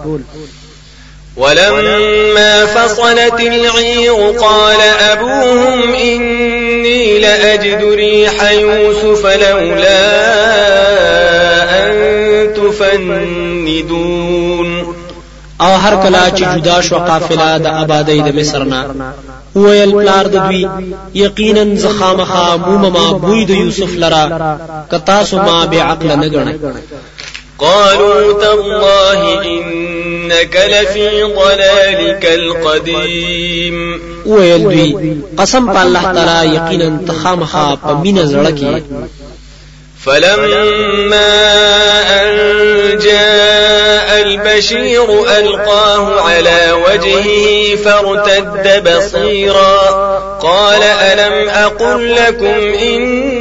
ولما 1.39 2.67
فصلت 2.67 3.41
العير 3.41 4.15
قال 4.41 4.81
أبوهم 5.11 5.95
إني 5.95 7.19
لأجد 7.19 7.85
ريح 7.95 8.53
يوسف 8.53 9.27
لولا 9.27 10.39
أن 11.77 11.93
تفندون 12.55 14.79
او 15.61 15.67
آه، 15.67 15.77
هر 15.77 15.97
کلا 16.09 16.29
چې 16.37 16.57
جدا 16.59 16.81
شو 16.81 16.97
قافله 16.99 17.57
د 17.59 17.67
آبادی 17.67 18.21
د 18.21 18.37
مصر 18.37 18.65
نه 18.65 18.87
ویل 19.55 19.91
پلار 19.93 20.27
د 20.27 20.33
دوی 20.37 20.69
یقینا 21.15 21.75
زخامخا 21.79 22.57
مومما 22.57 23.13
بوی 23.13 23.45
د 23.45 23.51
یوسف 23.51 23.97
لرا 23.97 24.57
کتا 24.93 25.25
سو 25.25 25.37
ما 25.37 25.65
به 25.67 25.83
عقل 25.83 26.07
نه 26.07 26.27
غنه 26.29 26.55
قالوا 27.59 28.41
تالله 28.41 29.43
إنك 29.45 30.65
لفي 30.71 31.23
ضلالك 31.23 32.25
القديم 32.27 34.01
ويل 34.27 34.63
دوی 34.63 35.17
قسم 35.39 35.73
په 35.73 35.83
الله 35.83 36.03
تعالی 36.03 36.57
یقینا 36.57 36.99
تخامخا 37.09 37.75
په 37.85 37.93
مینه 38.01 38.55
فلما 40.05 41.35
أن 42.23 42.39
جاء 42.99 44.21
البشير 44.27 45.37
ألقاه 45.39 46.21
على 46.21 46.73
وجهه 46.87 47.77
فارتد 47.77 48.89
بصيرا 48.89 49.81
قال 50.43 50.83
ألم 50.83 51.49
أقل 51.49 52.15
لكم 52.15 52.59
إن 52.83 53.38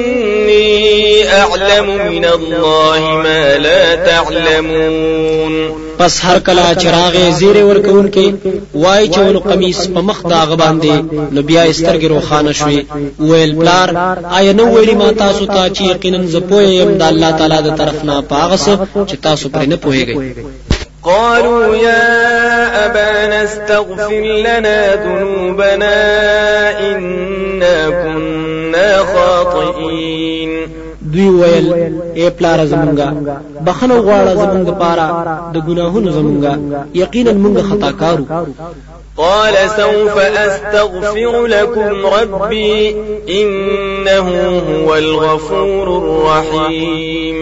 أعلم 1.27 1.87
من 2.11 2.25
الله 2.25 2.99
ما 3.23 3.57
لا 3.57 3.95
تعلمون 3.95 5.77
پس 5.99 6.25
هر 6.25 6.39
کله 6.39 6.73
چراغ 6.75 7.29
زیره 7.39 7.63
ورکون 7.63 8.09
کې 8.11 8.33
وای 8.73 9.07
چې 9.07 9.17
ول 9.19 9.39
قمیص 9.39 9.87
په 9.87 10.01
مخ 10.09 10.21
دا 10.29 10.37
غبان 10.51 10.79
دی 10.83 10.93
نو 11.31 11.41
بیا 11.41 11.71
استرګې 11.71 12.05
روخانه 12.13 12.51
شوې 12.53 12.83
ویل 13.19 13.51
بلار 13.55 14.19
آیا 14.39 14.53
نو 14.61 14.71
ویلی 14.75 14.95
ما 14.95 15.11
تاسو 15.11 15.45
ته 15.45 15.67
چې 15.73 15.81
یقینا 15.91 16.23
زپویم 16.25 16.97
د 16.97 17.01
الله 17.11 17.31
تعالی 17.41 17.61
د 17.69 17.75
طرف 17.83 18.05
نه 18.05 18.21
پاغس 18.31 18.69
چې 19.07 19.15
تاسو 19.23 19.49
پرې 19.49 19.67
نه 19.67 19.75
پوهیږئ 19.75 20.17
قالوا 21.03 21.75
يا 21.75 22.85
أبانا 22.85 23.43
استغفر 23.43 24.21
لنا 24.21 24.95
ذنوبنا 24.95 26.19
إنا 26.89 27.89
كنا 27.89 28.97
خاطئين 28.97 30.86
دوی 31.17 31.29
ویل 31.41 31.67
اے 32.19 32.25
پلار 32.37 32.59
زمونږه 32.71 33.07
بخنه 33.67 33.95
غواړه 34.05 34.31
زمونږه 34.41 34.73
پارا 34.83 35.07
د 35.53 35.55
ګناهونو 35.67 36.09
زمونږه 36.17 36.53
یقینا 37.03 37.31
مونږه 37.43 37.61
خطا 37.69 37.91
کارو 38.01 38.23
قال 39.21 39.55
سوف 39.79 40.15
أستغفر 40.17 41.45
لكم 41.55 41.89
ربي 42.43 42.95
إنه 43.37 44.27
هو 44.69 44.89
الغفور 45.03 45.87
الرحيم 46.01 47.37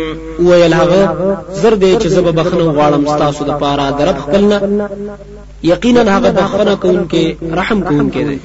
ویل 0.47 0.73
هغه 0.73 1.03
زر 1.61 1.73
دی 1.73 1.95
چې 1.99 2.07
زب 2.07 2.27
بخنه 2.39 2.65
غواړم 2.75 3.09
ستاسو 3.15 3.43
د 3.45 3.51
پاره 3.61 3.89
درب 3.99 4.17
خپلنا 4.23 4.87
یقینا 5.63 6.01
هغه 6.17 6.29
بخنه 6.31 6.73
کوونکې 6.83 7.53
رحم 7.59 7.79
کوونکې 7.89 8.21
دی 8.29 8.37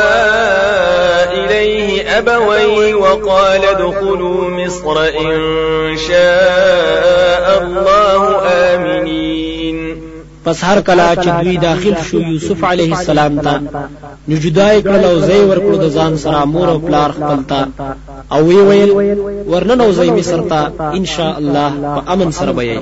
إليه 1.45 2.17
أبويه 2.17 2.95
وقال 2.95 3.61
ادخلوا 3.65 4.49
مصر 4.49 5.01
إن 5.07 5.97
شاء 6.07 7.61
الله 7.61 8.37
آمنين 8.47 9.95
پس 10.45 10.63
هر 10.63 10.81
کله 10.81 11.15
چې 11.15 11.43
دوی 11.43 11.57
داخل 11.57 11.93
شو 12.11 12.17
یوسف 12.19 12.63
علیه 12.63 12.93
السلام 12.97 13.39
ته 13.39 13.59
نو 14.27 14.35
جدا 14.35 14.69
یې 14.73 14.83
کړل 14.83 15.05
او 15.05 15.21
ځای 15.21 15.51
ورکړو 15.51 15.75
د 15.75 15.89
ځان 15.93 16.17
سره 16.17 16.45
مور 16.45 16.67
او 16.69 16.79
پلار 16.79 17.11
خپل 17.11 17.39
ته 17.49 17.67
او 18.31 18.45
وی 18.47 18.55
ویل 18.57 19.19
ورننه 19.47 19.91
ځای 19.93 20.09
مصر 20.11 20.39
ته 20.41 20.69
ان 20.83 21.05
شاء 21.05 21.37
الله 21.37 21.69
په 21.95 22.13
امن 22.13 22.31
سره 22.31 22.51
به 22.51 22.81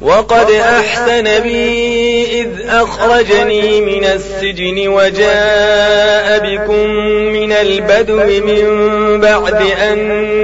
وقد 0.00 0.50
أحسن 0.50 1.24
بي 1.42 2.24
إذ 2.40 2.46
أخرجني 2.68 3.80
من 3.80 4.04
السجن 4.04 4.88
وجاء 4.88 6.38
بكم 6.38 6.88
من 7.32 7.52
البدو 7.52 8.16
من 8.16 9.20
بعد 9.20 9.62
أن 9.62 9.98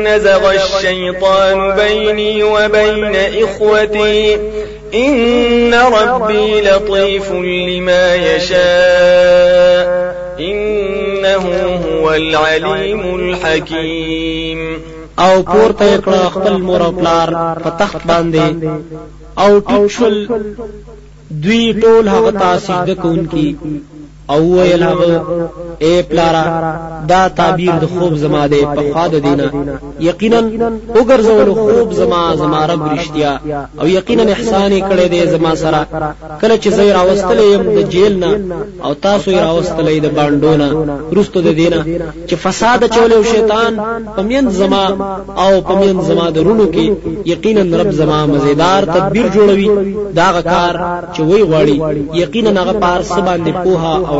نزغ 0.07 0.53
الشيطان 0.53 1.75
بيني 1.77 2.43
وبين 2.43 3.17
إخوتي 3.45 4.37
إن 4.95 5.75
ربي 5.75 6.61
لطيف 6.61 7.33
لما 7.33 8.15
يشاء 8.15 8.61
إنه 10.41 11.79
هو 11.89 12.15
العليم 12.15 13.15
الحكيم 13.15 14.83
او 15.19 15.43
پورته 15.43 15.99
کړه 15.99 16.31
خپل 16.35 16.53
مور 16.59 16.81
او 16.85 16.93
پلار 16.93 17.29
په 17.65 17.69
تخت 17.71 18.01
باندې 18.07 18.71
او 19.43 19.53
ټیکشل 19.69 20.15
دوی 21.43 21.63
ټول 21.83 22.05
هغه 22.15 22.31
تاسیده 22.43 22.95
کوونکی 23.03 23.47
او 24.33 24.43
ویل 24.61 24.83
هغه 24.83 25.23
اے 25.85 25.93
پلارا 26.11 26.45
دا 27.09 27.23
تعبیر 27.39 27.73
د 27.83 27.87
خوب 27.99 28.13
زما 28.25 28.47
ده 28.47 28.57
په 28.77 28.83
خاده 28.95 29.19
دینه 29.27 29.47
یقینا 30.09 30.41
وګرځول 30.97 31.49
خوب 31.63 31.89
زما 32.01 32.23
زما 32.43 32.61
رب 32.71 32.83
رښتیا 32.99 33.33
او 33.81 33.87
یقینا 33.99 34.23
احسان 34.33 34.73
کړی 34.89 35.07
دی 35.13 35.21
زما 35.35 35.53
سره 35.63 35.83
کله 36.41 36.57
چې 36.65 36.69
زه 36.77 36.83
راوستلې 36.99 37.43
يم 37.55 37.63
د 37.77 37.81
جیل 37.93 38.15
نه 38.25 38.31
او 38.85 38.93
تاسو 39.07 39.31
راوستلې 39.47 40.03
د 40.03 40.07
باندونه 40.17 40.67
رستو 41.17 41.41
د 41.47 41.51
دینه 41.61 41.81
چې 42.29 42.35
فساد 42.45 42.81
چولې 42.95 43.13
او 43.19 43.23
شیطان 43.35 43.73
پمین 44.17 44.51
زما 44.61 44.85
او 45.43 45.53
پمین 45.71 45.97
زما 46.11 46.27
د 46.37 46.39
رونو 46.47 46.67
کې 46.75 46.87
یقینا 47.33 47.79
رب 47.81 47.91
زما 48.03 48.21
مزیدار 48.33 48.83
تدبیر 48.95 49.27
جوړوي 49.37 49.69
دا 50.19 50.29
غکار 50.37 50.75
چې 51.17 51.21
وی 51.29 51.43
غواړي 51.51 51.77
یقینا 52.23 52.51
هغه 52.63 52.73
پارس 52.85 53.13
باندې 53.13 53.53
پوها 53.65 53.95
او 54.11 54.20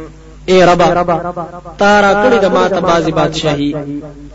اے 0.49 0.57
ربا 0.65 0.85
تا 1.81 1.93
را 2.03 2.11
کړی 2.23 2.37
د 2.41 2.45
ماته 2.55 2.79
بازي 2.89 3.11
بادشاہي 3.19 3.71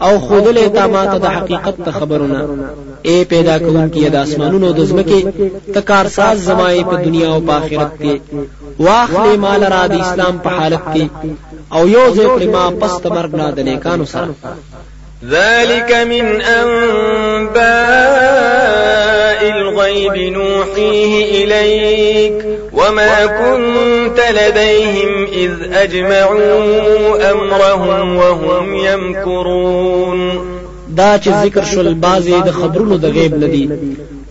او 0.06 0.18
خودلې 0.28 0.64
تا 0.74 0.86
ماته 0.86 1.18
د 1.18 1.26
حقیقت 1.36 1.74
ته 1.84 1.90
خبرونه 1.92 2.38
اے 3.08 3.16
پیدا 3.32 3.58
کوونکی 3.58 4.08
د 4.10 4.16
اسمانونو 4.26 4.72
د 4.72 4.80
زمکه 4.90 5.18
تکار 5.74 6.06
ساز 6.18 6.36
زمای 6.50 6.84
په 6.90 6.96
دنیا 7.06 7.28
او 7.34 7.40
په 7.46 7.52
آخرت 7.60 7.92
کې 8.02 8.14
واخلې 8.84 9.36
مال 9.44 9.62
را 9.74 9.84
د 9.88 9.92
اسلام 10.04 10.34
په 10.44 10.50
حالت 10.58 10.84
کې 10.94 11.04
او 11.76 11.82
یو 11.96 12.04
ځای 12.16 12.46
ما 12.54 12.64
پست 12.80 13.06
مرګ 13.16 13.32
نه 13.40 13.46
د 13.56 13.58
نیکانو 13.68 14.04
سره 14.12 14.30
ذلك 15.30 15.92
من 16.08 16.40
أنباء 16.40 17.58
الغيب 19.60 20.32
نوحيه 20.32 21.44
إليك 21.44 22.44
وما 22.72 23.26
كنت 23.26 24.20
لديهم 24.30 25.24
إذ 25.24 25.52
أجمعوا 25.72 27.30
أمرهم 27.30 28.16
وهم 28.16 28.74
يمكرون 28.74 30.46
دا 30.88 31.18
چې 31.18 31.28
ذکر 31.28 31.64
شول 31.64 31.94
بازي 31.94 32.40
د 32.46 32.50
خبرونو 32.50 32.96
د 32.96 33.04
غیب 33.06 33.34
ندي 33.34 33.68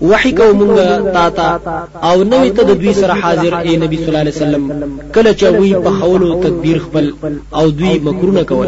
وحی 0.02 0.32
کو 0.32 0.44
مونږه 0.54 1.14
تا 1.14 1.30
تا 1.30 1.60
او 2.04 2.24
نوې 2.24 2.52
ته 2.58 2.64
د 2.64 2.72
دوی 2.78 2.94
سره 2.94 3.14
حاضر 3.14 3.58
ای 3.58 3.78
نبی 3.78 3.98
صلی 3.98 4.08
الله 4.08 4.20
علیه 4.20 4.32
وسلم 4.32 4.98
کله 5.16 5.34
چې 5.38 5.44
وی 5.44 5.74
په 5.74 5.90
خولو 6.02 6.42
تدبیر 6.44 6.80
خپل 6.80 7.14
او 7.56 7.70
دوی 7.70 8.00
مکرونه 8.00 8.44
کول 8.44 8.68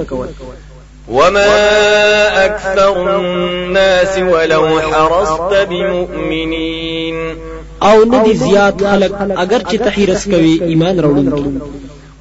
وما 1.09 2.45
أكثر 2.45 3.19
الناس 3.19 4.17
ولو 4.19 4.81
حرصت 4.81 5.67
بمؤمنين 5.69 7.35
او 7.83 8.03
ندي 8.03 8.33
زياد 8.33 8.83
خلق 8.87 9.39
أجر 9.39 9.59
چې 9.63 9.75
تحیرس 9.85 10.27
إيمان 10.27 10.61
ایمان 10.67 11.61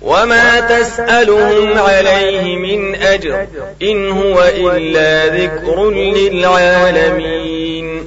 وما 0.03 0.61
تسألهم 0.61 1.79
عليه 1.79 2.57
من 2.57 2.95
أجر 2.95 3.47
إن 3.83 4.09
هو 4.11 4.43
إلا 4.57 5.27
ذكر 5.27 5.91
للعالمين 5.91 8.01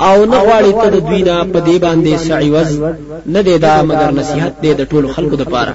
او 0.00 0.24
نه 0.24 0.42
غواړي 0.42 0.86
بدي 1.42 1.78
باندي 1.78 2.18
سعي 2.18 2.48
نه 2.48 2.96
ندي 3.26 3.58
دا 3.58 3.82
باندې 3.82 4.20
سعیوز 4.22 4.52
دي 4.62 4.74
دا 4.74 4.84
طول 4.84 5.10
خلق 5.10 5.34
دا 5.34 5.44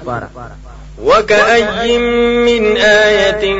وكأي 1.04 1.98
من 2.28 2.76
آية 2.76 3.56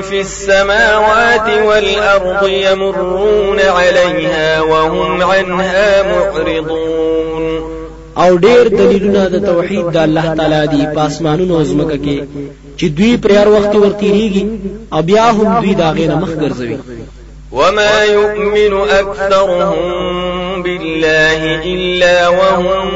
في 0.00 0.20
السماوات 0.20 1.66
والأرض 1.66 2.46
يمرون 2.48 3.60
عليها 3.60 4.60
وهم 4.60 5.22
عنها 5.22 6.02
معرضون 6.12 7.78
او 8.18 8.36
ډیر 8.36 8.68
دلیلونه 8.68 9.28
د 9.28 9.46
توحید 9.46 9.86
د 9.92 9.96
الله 9.96 10.34
تعالی 10.34 10.66
دی 10.70 10.86
پاسمانونو 10.94 11.62
زمکه 11.64 11.96
کې 11.98 12.24
چې 12.80 12.84
دوی 12.84 13.16
پر 13.16 13.32
هر 13.32 13.48
وخت 13.48 13.72
ورتيږي 13.76 14.42
او 14.92 15.02
بیا 15.02 15.22
هم 15.30 15.60
دوی 15.60 15.74
دا 15.74 15.90
غیر 15.90 16.14
مخ 16.16 16.28
ګرځوي 16.28 16.76
وما 17.52 18.04
يؤمن 18.04 18.74
اكثرهم 18.90 19.84
بالله 20.62 21.62
إلا 21.64 22.28
وهم 22.28 22.88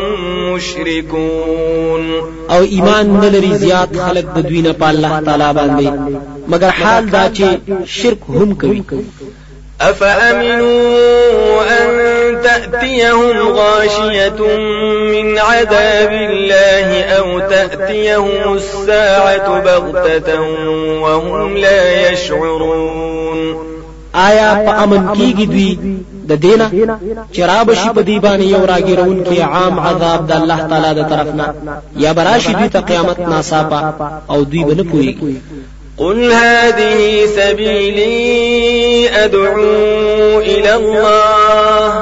مشركون 0.53 2.13
او 2.51 2.63
ایمان 2.63 3.07
نلری 3.21 3.55
زياد 3.55 3.97
خلق 3.97 4.35
د 4.35 4.39
دوی 4.41 4.63
نه 4.63 4.75
الله 4.83 5.21
تعالی 5.21 5.53
باندې 5.55 6.13
مگر 6.55 6.69
حال 6.71 7.07
دا 7.07 7.31
چې 7.35 7.71
شرک 7.87 8.19
هم 8.29 8.55
کوي 8.61 8.83
أفأمنوا 9.81 10.99
أن 11.65 11.93
تأتيهم 12.43 13.49
غاشية 13.49 14.57
من 15.13 15.39
عذاب 15.39 16.09
الله 16.13 17.03
أو 17.03 17.39
تأتيهم 17.41 18.55
الساعة 18.55 19.61
بغتة 19.61 20.41
وهم 21.01 21.57
لا 21.57 22.11
يشعرون 22.11 23.55
آیا 24.15 24.55
په 24.55 24.83
امن 24.85 25.09
کېږي 25.15 25.45
دوی 25.47 25.79
د 26.29 26.33
دینا 26.35 26.67
چراب 27.33 27.75
شي 27.75 27.75
په 27.75 27.75
شب 27.95 28.01
دیبانی 28.07 28.55
اور 28.55 28.71
ان 28.71 29.25
کې 29.25 29.41
عام 29.41 29.79
عذاب 29.79 30.27
د 30.29 30.33
آزاد 30.33 30.43
اللہ 30.43 30.61
تعالیٰ 30.71 31.09
ترفنا 31.11 31.55
یا 31.97 32.13
براشي 32.13 32.69
ته 32.73 32.81
قیامت 32.81 33.19
او 34.31 34.43
دوی 34.45 34.63
پوي 34.85 35.17
قل 35.99 36.33
هذه 36.33 37.27
سبيلي 37.37 39.13
الله 40.75 41.93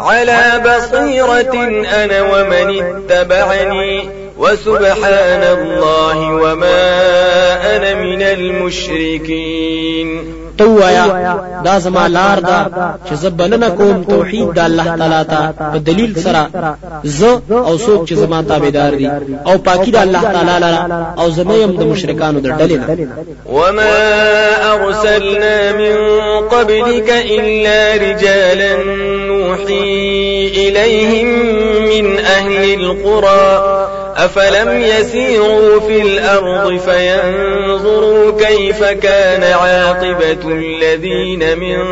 على 0.00 0.62
ومن 2.32 2.82
اتبعني 2.84 4.08
وسبحان 4.38 5.42
الله 5.58 6.18
وما 6.34 7.00
اور 7.70 7.84
من 8.04 8.22
المشركين 8.22 10.10
تو 10.60 10.82
آیا 10.84 11.36
دا 11.64 11.78
زما 11.78 12.06
لار 12.06 12.38
دا 12.38 12.66
چې 13.10 13.14
زبلنه 13.14 13.68
کوم 13.68 14.02
توحید 14.04 14.52
د 14.52 14.58
الله 14.58 14.84
تعالی 14.98 15.24
ته 15.24 15.52
په 15.72 15.78
دلیل 15.78 16.18
سره 16.20 16.46
ز 17.04 17.22
او 17.50 17.78
څوک 17.78 18.08
چې 18.08 18.12
زما 18.12 18.42
تابعدار 18.42 18.94
دي 18.94 19.10
او 19.46 19.58
پاکی 19.58 19.90
د 19.90 19.96
الله 19.96 20.20
تعالی 20.22 20.60
لاره 20.60 21.06
او 21.18 21.30
زمیم 21.30 21.72
د 21.76 21.82
مشرکانو 21.84 22.40
د 22.40 22.56
ډلې 22.58 22.72
نه 22.72 23.06
وما 23.46 24.00
ارسلنا 24.72 25.72
من 25.72 25.96
قبلك 26.48 27.10
الا 27.30 27.94
رجالا 27.96 28.76
نوحي 29.28 30.48
اليهم 30.68 31.26
من 31.84 32.18
اهل 32.18 32.80
القرى 32.84 33.99
أفلم 34.16 34.80
يسيروا 34.82 35.80
في 35.80 36.02
الأرض 36.02 36.76
فينظروا 36.76 38.32
كيف 38.44 38.84
كان 38.84 39.42
عاقبة 39.42 40.36
الذين 40.52 41.58
من 41.58 41.84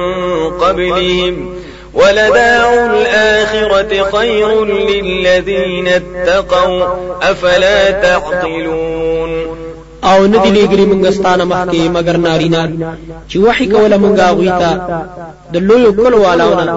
قبلهم 0.58 1.54
ولداع 1.94 2.86
الآخرة 2.94 4.10
خير 4.18 4.64
للذين 4.64 5.88
اتقوا 5.88 6.86
أفلا 7.22 7.90
تعقلون 7.90 9.58
او 10.04 10.26
نه 10.26 10.38
دی 10.42 10.50
لګري 10.50 10.84
مونږ 10.86 11.10
ستانه 11.10 11.44
مخکې 11.44 11.80
مگر 11.96 12.16
نارینا 12.26 12.62
چې 13.30 13.36
وحي 13.46 13.66
کوله 13.74 13.96
مونږه 14.04 14.22
غوي 14.36 14.48
تا 14.60 14.70
د 15.52 15.56
لوی 15.68 15.92
کول 15.98 16.14
والاونه 16.14 16.72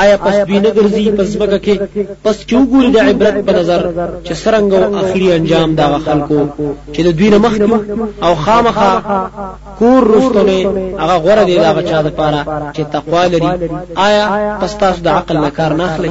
آیا 0.00 0.16
پس 0.26 0.34
دوی 0.46 0.58
نه 0.64 0.70
ګرځي 0.76 1.04
پس 1.18 1.28
بګه 1.40 1.58
کې 1.64 1.76
پس 2.24 2.36
کیو 2.48 2.60
ګوري 2.72 2.90
د 2.92 2.96
عبرت 3.08 3.36
په 3.46 3.52
نظر 3.58 3.80
چې 4.26 4.32
سرنګ 4.42 4.72
او 4.76 4.94
اخري 5.02 5.28
انجام 5.38 5.70
دا 5.78 5.86
خلکو 6.06 6.40
چې 6.94 7.00
د 7.06 7.10
دوی 7.18 7.28
نه 7.34 7.38
مخکې 7.44 7.64
او 8.26 8.32
خامخا 8.44 8.92
کور 9.78 10.02
رستونه 10.12 10.56
هغه 11.00 11.16
غوړه 11.24 11.42
دی 11.48 11.54
دا 11.64 11.70
بچا 11.78 11.98
د 12.02 12.08
پاره 12.18 12.42
چې 12.74 12.82
تقوا 12.94 13.24
لري 13.32 13.50
آیا 14.08 14.24
پس 14.60 14.70
تاسو 14.80 15.00
د 15.02 15.08
عقل 15.18 15.36
نه 15.44 15.50
کار 15.58 15.70
نه 15.80 15.84
اخلي 15.88 16.10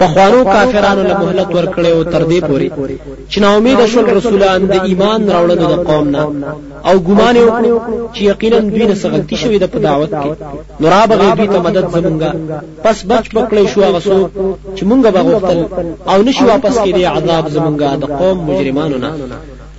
پخوانو 0.00 0.40
کافرانو 0.54 1.02
له 1.10 1.14
مهلت 1.22 1.50
ورکړې 1.56 1.90
او 1.96 2.02
تر 2.12 2.22
دې 2.30 2.38
پوري 2.48 2.68
چې 3.30 3.36
نا 3.42 3.48
امید 3.58 3.78
شول 3.92 4.04
رسولان 4.18 4.60
د 4.70 4.76
ایمان 4.88 5.20
راوړلو 5.34 5.64
د 5.72 5.74
قوم 5.88 6.06
نه 6.14 6.22
او 6.88 6.94
ګمان 7.08 7.36
وکړو 7.46 7.72
چې 8.14 8.20
یقینا 8.30 8.58
دوی 8.74 8.86
نه 8.90 8.94
سغلطی 9.02 9.36
شوې 9.42 9.58
د 9.62 9.66
په 9.72 9.78
دعوت 9.86 10.10
کې 10.22 10.30
نو 10.80 10.86
را 10.94 11.02
بغې 11.10 11.28
دوی 11.38 11.48
ته 11.52 11.58
مدد 11.66 11.84
زمونږه 11.94 12.30
پس 12.84 12.96
بچ 13.10 13.24
پکړې 13.36 13.64
شو 13.72 13.80
هغه 13.88 14.00
څوک 14.08 14.28
چې 14.76 14.82
مونږه 14.88 15.10
به 15.14 15.20
غوښتل 15.28 15.58
او 16.12 16.16
نشي 16.26 16.44
واپس 16.50 16.74
کېدې 16.84 17.02
عذاب 17.16 17.44
زمونږه 17.56 17.88
د 18.02 18.04
قوم 18.18 18.38
مجرمانو 18.48 18.96
نه 19.04 19.10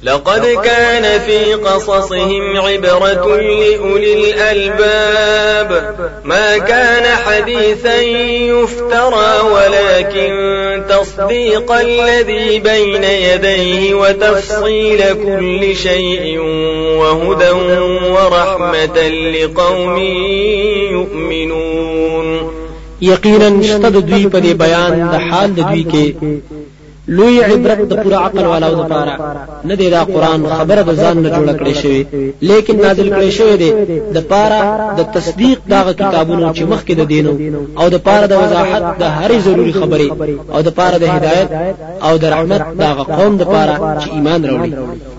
لقد 0.03 0.45
كان 0.65 1.19
في 1.19 1.53
قصصهم 1.53 2.57
عبرة 2.57 3.35
لأولي 3.37 4.13
الألباب 4.33 5.71
ما 6.23 6.57
كان 6.57 7.15
حديثا 7.17 8.01
يفترى 8.51 9.41
ولكن 9.51 10.83
تصديق 10.89 11.71
الذي 11.71 12.59
بين 12.59 13.03
يديه 13.03 13.93
وتفصيل 13.93 15.01
كل 15.13 15.75
شيء 15.75 16.39
وهدى 16.99 17.49
ورحمة 18.09 19.07
لقوم 19.09 19.97
يؤمنون 20.93 22.51
يقينا 23.01 23.59
اشتد 23.59 24.05
دوي 24.09 24.29
په 24.29 24.53
بیان 24.53 25.09
د 25.55 26.27
لوی 27.15 27.41
عبرت 27.43 27.79
د 27.89 27.93
پورا 28.03 28.17
عقل 28.25 28.45
والو 28.51 28.71
لپاره 28.81 29.13
نه 29.69 29.75
دی 29.79 29.87
دا 29.95 30.01
قران 30.13 30.39
خبره 30.57 30.81
د 30.89 30.91
ځان 31.01 31.15
نه 31.25 31.29
جوړ 31.37 31.47
کړی 31.59 31.73
شوی 31.81 31.99
لیکن 32.49 32.75
نازل 32.85 33.07
کړی 33.15 33.31
شوی 33.37 33.55
دی 33.61 33.69
د 34.15 34.19
پاره 34.31 34.59
د 34.97 35.01
تصدیق 35.15 35.59
دا 35.73 35.79
کتابونو 35.99 36.47
چې 36.57 36.63
مخکې 36.73 36.93
د 36.99 37.03
دینو 37.13 37.33
او 37.79 37.85
د 37.95 37.97
پاره 38.07 38.25
د 38.29 38.33
وضاحت 38.41 38.83
د 39.01 39.03
هرې 39.17 39.37
ضروری 39.45 39.73
خبرې 39.81 40.09
او 40.55 40.59
د 40.67 40.69
پاره 40.77 40.97
د 40.99 41.05
هدایت 41.15 41.47
او 42.07 42.13
د 42.21 42.25
رحمت 42.33 42.61
دا 42.81 42.89
قوم 43.17 43.33
د 43.37 43.43
پاره 43.53 43.73
چې 44.01 44.07
ایمان 44.17 44.41
راوړي 44.49 45.16